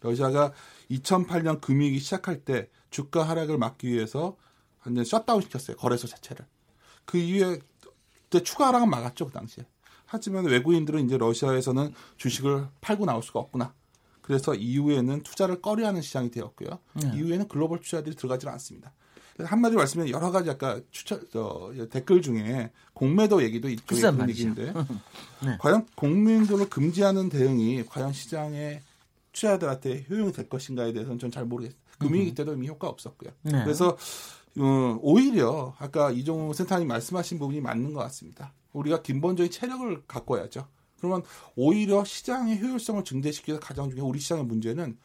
[0.00, 0.52] 러시아가
[0.90, 4.36] 2008년 금융위기 시작할 때 주가 하락을 막기 위해서
[4.84, 5.76] 완전 셧다운 시켰어요.
[5.76, 6.46] 거래소 자체를.
[7.04, 7.58] 그 이후에
[8.30, 9.66] 그때 추가 하락은 막았죠 그 당시에.
[10.10, 13.72] 하지만 외국인들은 이제 러시아에서는 주식을 팔고 나올 수가 없구나.
[14.22, 16.80] 그래서 이후에는 투자를 꺼려하는 시장이 되었고요.
[16.94, 17.12] 네.
[17.14, 18.92] 이후에는 글로벌 투자들이 들어가지 않습니다.
[19.38, 23.82] 한마디로 말씀드리면 여러 가지 아까 추천 저 댓글 중에 공매도 얘기도 있죠.
[24.28, 24.72] 얘기인데
[25.46, 25.56] 네.
[25.60, 28.82] 과연 공매도를 금지하는 대응이 과연 시장의
[29.32, 31.78] 투자자들한테 효용이 될 것인가에 대해서는 저는 잘 모르겠어요.
[32.00, 33.30] 금융위기 때도 이미 효과 없었고요.
[33.42, 33.62] 네.
[33.62, 33.96] 그래서
[34.58, 38.52] 어, 오히려 아까 이종우 센터님 말씀하신 부분이 맞는 것 같습니다.
[38.72, 40.66] 우리가 근본적인 체력을 갖고야죠.
[40.98, 41.22] 그러면
[41.56, 44.98] 오히려 시장의 효율성을 증대시키는 가장 중요한 우리 시장의 문제는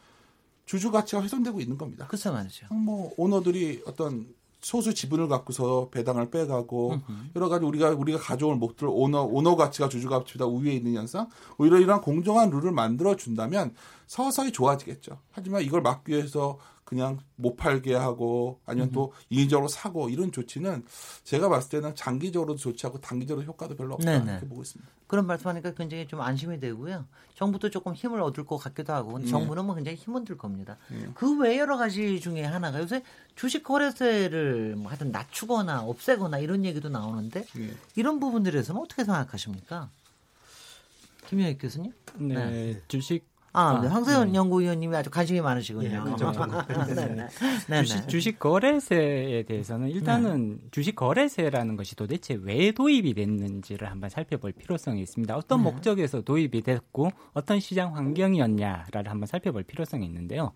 [0.66, 2.08] 주주 가치가 훼손되고 있는 겁니다.
[2.08, 2.68] 그렇죠, 말이죠.
[2.74, 4.28] 뭐 오너들이 어떤
[4.66, 7.00] 소수 지분을 갖고서 배당을 빼가고
[7.36, 11.30] 여러 가지 우리가 우리가 가져올 목들 오너 오너 가치가 주주 가치보다 우위에 있는 현상
[11.60, 13.76] 오히려 이런 공정한 룰을 만들어 준다면
[14.08, 15.20] 서서히 좋아지겠죠.
[15.32, 20.86] 하지만 이걸 막기 위해서 그냥 못 팔게 하고 아니면 또 인위적으로 사고 이런 조치는
[21.24, 24.90] 제가 봤을 때는 장기적으로도 좋지 않고 단기적으로 효과도 별로 없다 이렇게 보고 있습니다.
[25.08, 27.06] 그런 말씀하니까 굉장히 좀 안심이 되고요.
[27.34, 29.26] 정부도 조금 힘을 얻을 것 같기도 하고 네.
[29.26, 30.78] 정부는 뭐 굉장히 힘은 들 겁니다.
[30.90, 31.08] 네.
[31.16, 33.04] 그외 여러 가지 중에 하나가 요새
[33.36, 37.74] 주식 거래세를 뭐 하여튼 낮추거나 없애거나 이런 얘기도 나오는데 네.
[37.96, 39.90] 이런 부분들에서는 어떻게 생각하십니까?
[41.28, 41.92] 김영익 교수님?
[42.20, 42.36] 네.
[42.36, 42.82] 네.
[42.88, 43.26] 주식
[43.56, 43.88] 아, 네.
[43.88, 44.38] 황세현 네.
[44.38, 45.88] 연구위원님이 아주 관심이 많으시군요.
[45.90, 46.32] 네, 그렇죠.
[46.88, 47.28] 네,
[47.68, 47.84] 네.
[47.84, 50.68] 주식, 주식, 거래세에 대해서는 일단은 네.
[50.72, 55.36] 주식 거래세라는 것이 도대체 왜 도입이 됐는지를 한번 살펴볼 필요성이 있습니다.
[55.36, 55.72] 어떤 네.
[55.72, 60.52] 목적에서 도입이 됐고 어떤 시장 환경이었냐를 한번 살펴볼 필요성이 있는데요.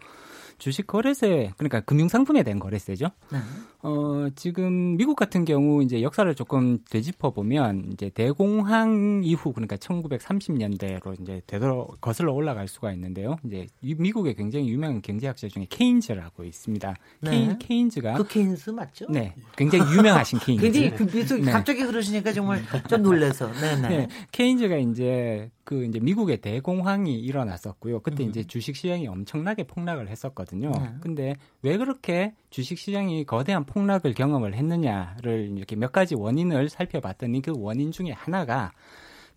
[0.60, 3.08] 주식 거래세 그러니까 금융 상품에 대한 거래세죠.
[3.32, 3.40] 네.
[3.82, 11.20] 어, 지금 미국 같은 경우 이제 역사를 조금 되짚어 보면 이제 대공황 이후 그러니까 1930년대로
[11.22, 13.38] 이제 되돌아 거슬러 올라갈 수가 있는데요.
[13.46, 16.96] 이제 미국의 굉장히 유명한 경제학자 중에 케인즈라고 있습니다.
[17.22, 17.32] 네.
[17.32, 19.06] 케인 케인즈가 그 케인스 맞죠?
[19.10, 20.62] 네, 굉장히 유명하신 케인즈.
[20.62, 21.06] 굉장히 그
[21.38, 21.52] 네.
[21.52, 23.50] 갑자기 그러시니까 정말 좀 놀래서.
[23.54, 23.90] 네, 네.
[23.90, 24.08] 네.
[24.32, 28.00] 케인즈가 이제 그 이제 미국의 대공황이 일어났었고요.
[28.00, 28.30] 그때 음.
[28.30, 30.72] 이제 주식 시장이 엄청나게 폭락을 했었거든요.
[30.72, 30.98] 음.
[31.00, 37.54] 근데 왜 그렇게 주식 시장이 거대한 폭락을 경험을 했느냐를 이렇게 몇 가지 원인을 살펴봤더니 그
[37.56, 38.72] 원인 중에 하나가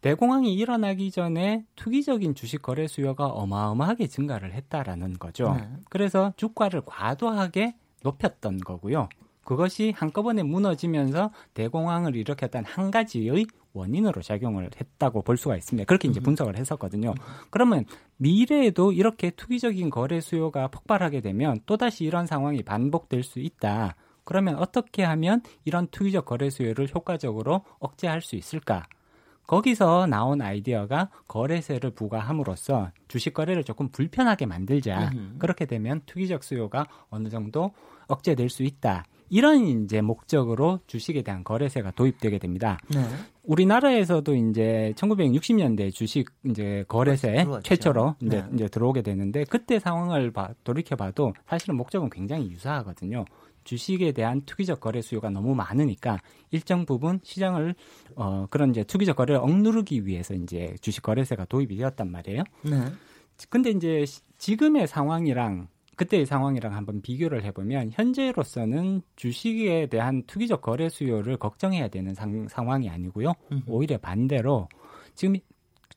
[0.00, 5.52] 대공황이 일어나기 전에 투기적인 주식 거래 수요가 어마어마하게 증가를 했다라는 거죠.
[5.52, 5.68] 네.
[5.90, 9.10] 그래서 주가를 과도하게 높였던 거고요.
[9.44, 15.86] 그것이 한꺼번에 무너지면서 대공황을 일으켰던 한 가지의 원인으로 작용을 했다고 볼 수가 있습니다.
[15.86, 16.22] 그렇게 이제 음.
[16.22, 17.14] 분석을 했었거든요.
[17.50, 17.84] 그러면
[18.16, 23.96] 미래에도 이렇게 투기적인 거래 수요가 폭발하게 되면 또다시 이런 상황이 반복될 수 있다.
[24.24, 28.84] 그러면 어떻게 하면 이런 투기적 거래 수요를 효과적으로 억제할 수 있을까?
[29.46, 35.10] 거기서 나온 아이디어가 거래세를 부과함으로써 주식 거래를 조금 불편하게 만들자.
[35.38, 37.72] 그렇게 되면 투기적 수요가 어느 정도
[38.06, 39.04] 억제될 수 있다.
[39.32, 42.78] 이런 이제 목적으로 주식에 대한 거래세가 도입되게 됩니다.
[42.92, 43.02] 네.
[43.44, 47.62] 우리나라에서도 이제 1960년대 주식 이제 거래세 들어왔죠.
[47.62, 48.48] 최초로 이제, 네.
[48.52, 53.24] 이제 들어오게 되는데 그때 상황을 봐, 돌이켜 봐도 사실은 목적은 굉장히 유사하거든요.
[53.64, 56.18] 주식에 대한 투기적 거래 수요가 너무 많으니까
[56.50, 57.74] 일정 부분 시장을
[58.16, 62.42] 어 그런 이제 투기적 거래를 억누르기 위해서 이제 주식 거래세가 도입이 되었단 말이에요.
[62.64, 62.84] 네.
[63.48, 64.04] 근데 이제
[64.36, 72.14] 지금의 상황이랑 그때의 상황이랑 한번 비교를 해보면 현재로서는 주식에 대한 투기적 거래 수요를 걱정해야 되는
[72.14, 73.34] 상, 상황이 아니고요.
[73.66, 74.68] 오히려 반대로
[75.14, 75.36] 지금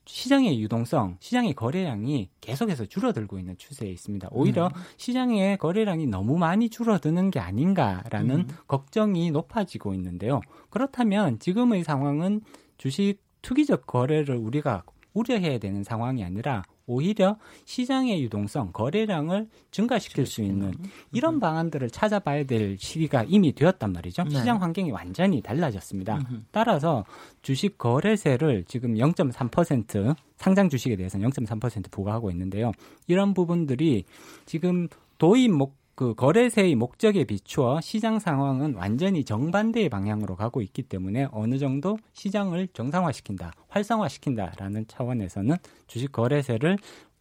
[0.06, 4.30] 시장의 유동성, 시장의 거래량이 계속해서 줄어들고 있는 추세에 있습니다.
[4.32, 4.82] 오히려 음.
[4.98, 8.48] 시장의 거래량이 너무 많이 줄어드는 게 아닌가라는 음.
[8.68, 10.42] 걱정이 높아지고 있는데요.
[10.70, 12.42] 그렇다면 지금의 상황은
[12.78, 14.84] 주식 투기적 거래를 우리가
[15.14, 20.74] 우려해야 되는 상황이 아니라 오히려 시장의 유동성, 거래량을 증가시킬 수 있는
[21.12, 24.24] 이런 방안들을 찾아봐야 될 시기가 이미 되었단 말이죠.
[24.24, 24.30] 네.
[24.32, 26.20] 시장 환경이 완전히 달라졌습니다.
[26.52, 27.06] 따라서
[27.42, 32.72] 주식 거래세를 지금 0.3% 상장 주식에 대해서는 0.3% 부과하고 있는데요.
[33.08, 34.04] 이런 부분들이
[34.46, 41.30] 지금 도입 목 그 거래세의 목적에 비추어 시장 상황은 완전히 정반대의 방향으로 가고 있기 때문에
[41.32, 45.56] 어느 정도 시장을 정상화시킨다, 활성화시킨다라는 차원에서는
[45.88, 46.78] 주식 거래세를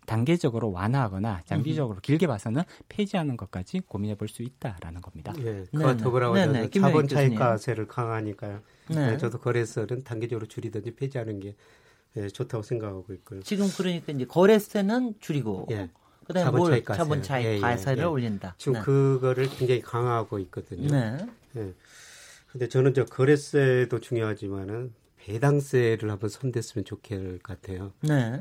[0.07, 2.01] 단계적으로 완화하거나 장기적으로 음.
[2.03, 5.33] 길게 봐서는 폐지하는 것까지 고민해 볼 수 있다라는 겁니다.
[5.39, 6.69] 네, 그와 더불어 네, 네.
[6.69, 8.61] 자본 차익과세를 강화하니까요.
[8.91, 9.13] 네.
[9.13, 9.17] 네.
[9.19, 11.55] 저도 거래세는 단계적으로 줄이든지 폐지하는 게
[12.15, 13.41] 네, 좋다고 생각하고 있고요.
[13.43, 15.89] 지금 그러니까 이제 거래세는 줄이고 예.
[16.25, 16.99] 그다음에 자본 차익 가세.
[16.99, 18.55] 자본 차익 예, 예, 예, 올린다.
[18.59, 18.81] 지금 네.
[18.81, 20.89] 그거를 굉장히 강화하고 있거든요.
[20.89, 21.19] 네.
[21.57, 21.73] 예.
[22.51, 27.93] 근데 저는 저 거래세도 중요하지만은 배당세를 한번 손댔으면 좋겠을 것 같아요.
[28.01, 28.41] 네.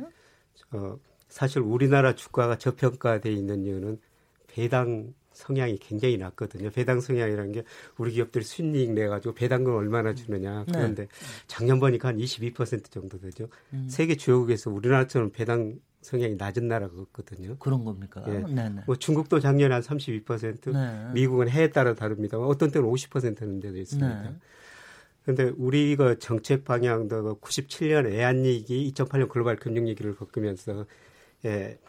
[0.71, 3.99] 어, 사실 우리나라 주가가 저평가돼 있는 이유는
[4.47, 6.69] 배당 성향이 굉장히 낮거든요.
[6.69, 7.63] 배당 성향이라는 게
[7.97, 10.65] 우리 기업들이 순이익 내가지고 배당금 얼마나 주느냐.
[10.67, 10.71] 네.
[10.73, 11.09] 그런데 네.
[11.47, 13.49] 작년 보니까 한 22% 정도 되죠.
[13.73, 13.87] 음.
[13.89, 17.57] 세계 주요국에서 우리나라처럼 배당 성향이 낮은 나라가 없거든요.
[17.57, 18.23] 그런 겁니까?
[18.27, 18.39] 예.
[18.39, 18.69] 네네.
[18.69, 18.81] 네.
[18.85, 21.11] 뭐 중국도 작년에 한 32%, 네.
[21.13, 22.37] 미국은 해에 따라 다릅니다.
[22.37, 24.23] 어떤 때는 50%는 데도 있습니다.
[24.23, 24.35] 네.
[25.23, 30.85] 그런데 우리 이거 정책 방향도 97년 애한위기, 2008년 글로벌 금융위기를 겪으면서
[31.45, 31.79] 예,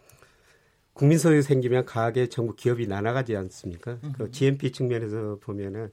[0.92, 3.98] 국민 소유 생기면 가계 정부 기업이 나눠가지 않습니까?
[4.16, 5.90] 그 GNP 측면에서 보면은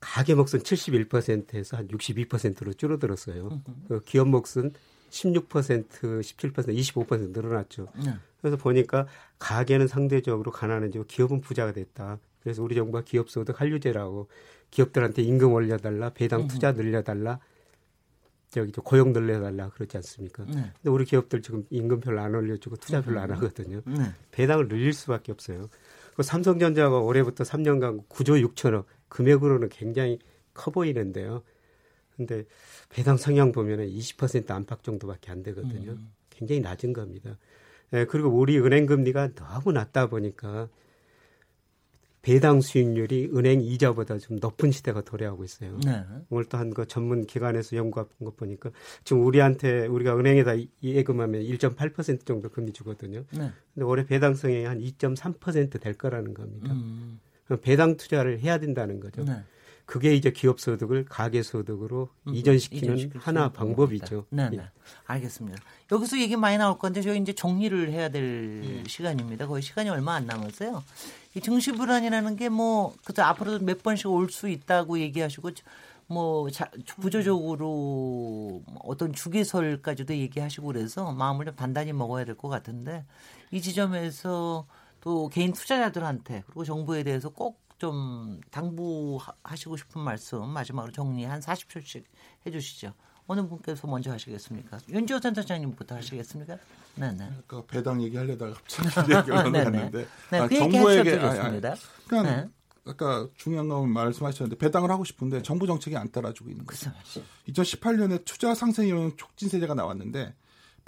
[0.00, 3.62] 가계 몫은 71%에서 한 62%로 줄어들었어요.
[3.88, 4.74] 그 기업 몫은
[5.10, 7.86] 16%, 17%, 25% 늘어났죠.
[8.04, 8.14] 네.
[8.40, 9.06] 그래서 보니까
[9.38, 12.18] 가계는 상대적으로 가난해지고 기업은 부자가 됐다.
[12.40, 14.28] 그래서 우리 정부가 기업 소득 한류제라고
[14.70, 17.40] 기업들한테 임금 올려달라, 배당 투자 늘려달라,
[18.50, 20.44] 저기 저 고용 늘려달라 그러지 않습니까?
[20.46, 20.52] 네.
[20.52, 23.82] 근데 우리 기업들 지금 임금 별로 안 올려주고 투자 별로 안 하거든요.
[23.84, 24.12] 네.
[24.30, 25.68] 배당을 늘릴 수밖에 없어요.
[26.16, 30.18] 그 삼성전자가 올해부터 3년간 9조 6천억 금액으로는 굉장히
[30.54, 31.42] 커 보이는데요.
[32.18, 32.44] 근데
[32.90, 35.92] 배당 성향 보면은 20% 안팎 정도밖에 안 되거든요.
[35.92, 36.10] 음.
[36.28, 37.38] 굉장히 낮은 겁니다.
[37.94, 40.68] 예, 그리고 우리 은행 금리가 너무 낮다 보니까
[42.20, 45.78] 배당 수익률이 은행 이자보다 좀 높은 시대가 도래하고 있어요.
[45.84, 46.04] 네.
[46.28, 48.70] 오늘 또 한 거 전문 기관에서 연구한 것 보니까
[49.04, 53.24] 지금 우리한테 우리가 은행에다 예금하면 1.8% 정도 금리 주거든요.
[53.30, 53.50] 네.
[53.72, 56.72] 근데 올해 배당 성향이 한 2.3%될 거라는 겁니다.
[56.72, 57.20] 음.
[57.62, 59.24] 배당 투자를 해야 된다는 거죠.
[59.24, 59.42] 네.
[59.88, 64.26] 그게 이제 기업 소득을 가계 소득으로 음, 이전시키는 하나 방법이죠.
[64.28, 64.60] 네, 네.
[65.06, 65.58] 알겠습니다.
[65.90, 68.84] 여기서 얘기 많이 나올 건데 저희 이제 정리를 해야 될 예.
[68.86, 69.46] 시간입니다.
[69.46, 70.84] 거의 시간이 얼마 안 남았어요.
[71.34, 75.52] 이 증시 불안이라는 게뭐 그때 앞으로도 몇 번씩 올 수 있다고 얘기하시고
[76.08, 76.70] 뭐 자,
[77.00, 83.06] 구조적으로 어떤 주기설까지도 얘기하시고 그래서 마음을 좀 단단히 먹어야 될 것 같은데
[83.50, 84.66] 이 지점에서
[85.00, 92.04] 또 개인 투자자들한테 그리고 정부에 대해서 꼭 좀 당부하시고 싶은 말씀 마지막으로 정리 한 40초씩
[92.46, 92.92] 해주시죠.
[93.26, 94.78] 어느 분께서 먼저 하시겠습니까?
[94.88, 96.56] 윤지호 센터장님부터 하시겠습니까?
[96.96, 97.30] 네네.
[97.46, 101.50] 그 배당 얘기하려다가 갑자기 얘기가 나갔는데 네, 아, 그 정부에게 아, 아,
[102.06, 102.48] 그러니까 네.
[102.86, 106.90] 아까 중요한 거 말씀하셨는데 배당을 하고 싶은데 정부 정책이 안 따라주고 있는 거죠.
[107.48, 110.34] 2018년에 투자 상승이론 촉진 세제가 나왔는데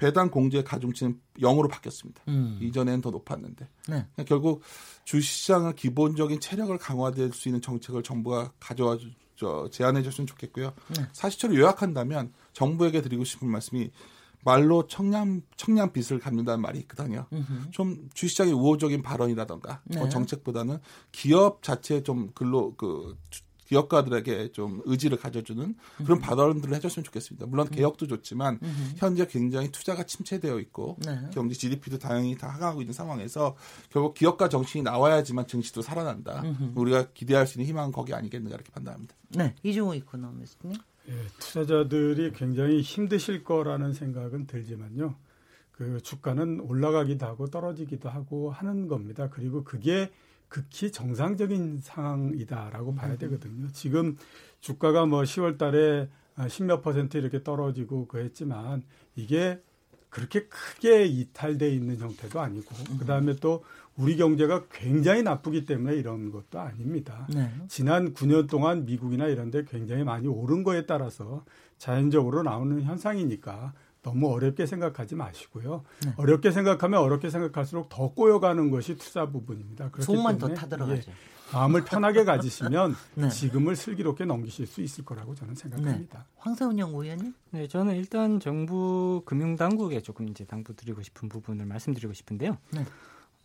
[0.00, 2.22] 배당 공제 가중치는 0으로 바뀌었습니다.
[2.28, 2.58] 음.
[2.62, 4.06] 이전에는 더 높았는데 네.
[4.24, 4.62] 결국
[5.04, 8.96] 주시장을 기본적인 체력을 강화될 수 있는 정책을 정부가 가져와
[9.36, 10.72] 저 제안해 줬으면 좋겠고요.
[10.96, 11.06] 네.
[11.12, 13.90] 사실처럼 요약한다면 정부에게 드리고 싶은 말씀이
[14.42, 17.26] 말로 청량 청량 빚을 갚는다는 말이 있거든요.
[17.30, 17.70] 음흠.
[17.70, 19.98] 좀 주시장의 우호적인 발언이라던가 네.
[19.98, 20.78] 뭐 정책보다는
[21.12, 23.18] 기업 자체 좀 근로 그
[23.70, 26.20] 기업가들에게 좀 의지를 가져주는 그런 음.
[26.20, 27.46] 발언들을 해줬으면 좋겠습니다.
[27.46, 27.70] 물론 음.
[27.70, 28.92] 개혁도 좋지만 음.
[28.96, 31.16] 현재 굉장히 투자가 침체되어 있고 네.
[31.32, 33.56] 경제 GDP도 다행히 다 하강하고 있는 상황에서
[33.90, 36.42] 결국 기업가 정신이 나와야지만 증시도 살아난다.
[36.42, 36.72] 음.
[36.74, 39.14] 우리가 기대할 수 있는 희망은 거기 아니겠는가 이렇게 판단합니다.
[39.36, 40.76] 네, 이종호 이코노미스트님.
[41.08, 45.14] 예, 투자자들이 굉장히 힘드실 거라는 생각은 들지만요.
[45.70, 49.30] 그 주가는 올라가기도 하고 떨어지기도 하고 하는 겁니다.
[49.30, 50.10] 그리고 그게
[50.50, 53.18] 극히 정상적인 상황이다라고 봐야 음.
[53.18, 53.68] 되거든요.
[53.72, 54.16] 지금
[54.60, 58.82] 주가가 뭐 10월 달에 10몇 퍼센트 이렇게 떨어지고 그랬지만
[59.14, 59.62] 이게
[60.10, 62.98] 그렇게 크게 이탈돼 있는 형태도 아니고 음.
[62.98, 63.62] 그다음에 또
[63.96, 67.28] 우리 경제가 굉장히 나쁘기 때문에 이런 것도 아닙니다.
[67.32, 67.48] 네.
[67.68, 71.44] 지난 9년 동안 미국이나 이런 데 굉장히 많이 오른 거에 따라서
[71.78, 73.72] 자연적으로 나오는 현상이니까
[74.02, 75.84] 너무 어렵게 생각하지 마시고요.
[76.04, 76.12] 네.
[76.16, 79.90] 어렵게 생각하면 어렵게 생각할수록 더 꼬여가는 것이 투자 부분입니다.
[80.00, 81.10] 속만 더 타들어가죠.
[81.10, 81.14] 예,
[81.52, 83.28] 마음을 편하게 가지시면 네.
[83.28, 86.18] 지금을 슬기롭게 넘기실 수 있을 거라고 저는 생각합니다.
[86.18, 86.24] 네.
[86.36, 87.34] 황세훈 연구위원님?
[87.50, 92.56] 네, 저는 일단 정부 금융당국에 조금 이제 당부드리고 싶은 부분을 말씀드리고 싶은데요.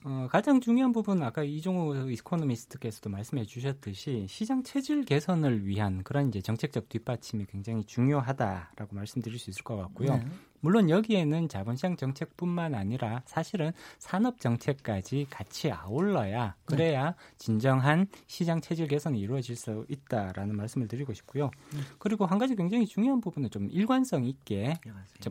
[0.05, 0.11] 네.
[0.11, 6.41] 어, 가장 중요한 부분은 아까 이종호 이코노미스트께서도 말씀해 주셨듯이 시장 체질 개선을 위한 그런 이제
[6.41, 10.17] 정책적 뒷받침이 굉장히 중요하다라고 말씀드릴 수 있을 것 같고요.
[10.17, 10.25] 네.
[10.65, 17.15] 물론 여기에는 자본시장 정책뿐만 아니라 사실은 산업 정책까지 같이 아울러야 그래야 네.
[17.37, 21.51] 진정한 시장 체질 개선이 이루어질 수 있다라는 말씀을 드리고 싶고요.
[21.71, 21.81] 네.
[21.99, 24.79] 그리고 한 가지 굉장히 중요한 부분은 좀 일관성 있게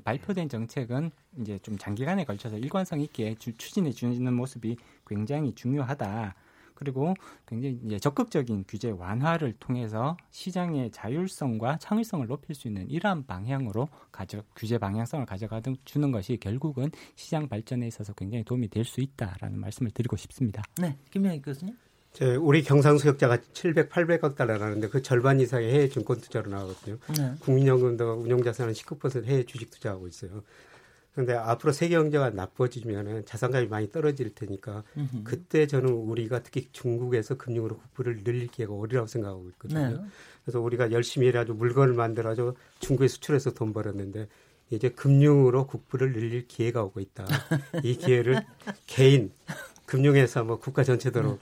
[0.05, 1.11] 발표된 정책은
[1.41, 6.37] 이제 좀 장기간에 걸쳐서 일관성 있게 주, 추진해 주는 모습이 굉장히 중요하다.
[6.75, 7.15] 그리고
[7.47, 14.43] 굉장히 이제 적극적인 규제 완화를 통해서 시장의 자율성과 창의성을 높일 수 있는 이러한 방향으로 가져
[14.55, 19.91] 규제 방향성을 가져가 주는 것이 결국은 시장 발전에 있어서 굉장히 도움이 될 수 있다라는 말씀을
[19.93, 20.63] 드리고 싶습니다.
[20.79, 21.75] 네, 김영희 교수님.
[22.13, 26.99] 저 우리 경상수역자가 700, 800억 달러라는데 그 절반 이상이 해외 증권 투자로 나오거든요.
[27.17, 27.33] 네.
[27.41, 30.43] 국민연금도 운용자산은 19% 해외 주식 투자하고 있어요.
[31.15, 35.23] 그런데 앞으로 세계 경제가 나빠지면 자산감이 많이 떨어질 테니까 음흠.
[35.23, 39.89] 그때 저는 우리가 특히 중국에서 금융으로 국부를 늘릴 기회가 오리라고 생각하고 있거든요.
[39.91, 40.05] 네.
[40.45, 44.27] 그래서 우리가 열심히 일해가지고 물건을 만들어가지고 중국에 수출해서 돈 벌었는데
[44.71, 47.27] 이제 금융으로 국부를 늘릴 기회가 오고 있다.
[47.85, 48.45] 이 기회를
[48.87, 49.31] 개인
[49.87, 51.39] 금융에서 뭐 국가 전체도로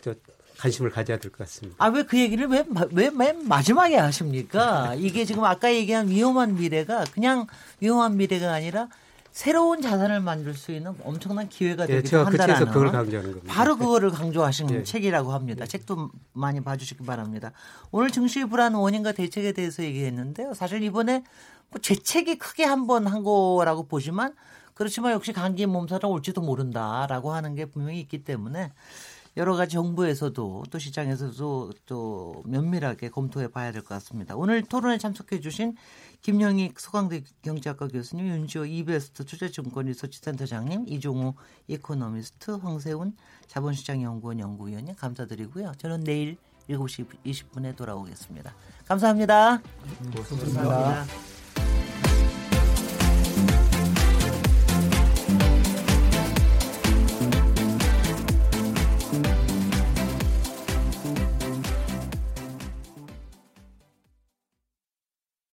[0.00, 0.14] 저
[0.58, 1.76] 관심을 가져야 될 것 같습니다.
[1.84, 4.94] 아, 왜 그 얘기를 왜, 왜 맨 마지막에 하십니까?
[4.96, 7.46] 이게 지금 아까 얘기한 위험한 미래가 그냥
[7.80, 8.88] 위험한 미래가 아니라
[9.32, 13.52] 새로운 자산을 만들 수 있는 엄청난 기회가 예, 되기도 예, 한다라는 그걸 강조하는 겁니다.
[13.52, 14.82] 바로 그거를 강조하신 예.
[14.82, 15.64] 책이라고 합니다.
[15.64, 15.66] 예.
[15.68, 17.52] 책도 많이 봐주시기 바랍니다.
[17.90, 20.54] 오늘 증시 불안 원인과 대책에 대해서 얘기했는데요.
[20.54, 21.22] 사실 이번에
[21.68, 24.32] 뭐 재책이 크게 한 번 한 거라고 보지만
[24.72, 28.72] 그렇지만 역시 감기 몸살은 올지도 모른다라고 하는 게 분명히 있기 때문에
[29.36, 34.34] 여러 가지 정부에서도 또 시장에서도 또 면밀하게 검토해 봐야 될 것 같습니다.
[34.34, 35.76] 오늘 토론에 참석해 주신
[36.22, 41.34] 김영익 서강대 경제학과 교수님, 윤지호 이베스트 투자증권 리서치센터장님, 이종우
[41.68, 43.14] 이코노미스트, 황세운
[43.46, 45.72] 자본시장연구원 연구위원님 감사드리고요.
[45.78, 46.38] 저는 내일
[46.70, 48.54] 7시 20분에 돌아오겠습니다.
[48.88, 49.60] 감사합니다.
[50.12, 50.62] 고맙습니다.
[50.62, 51.35] 감사합니다.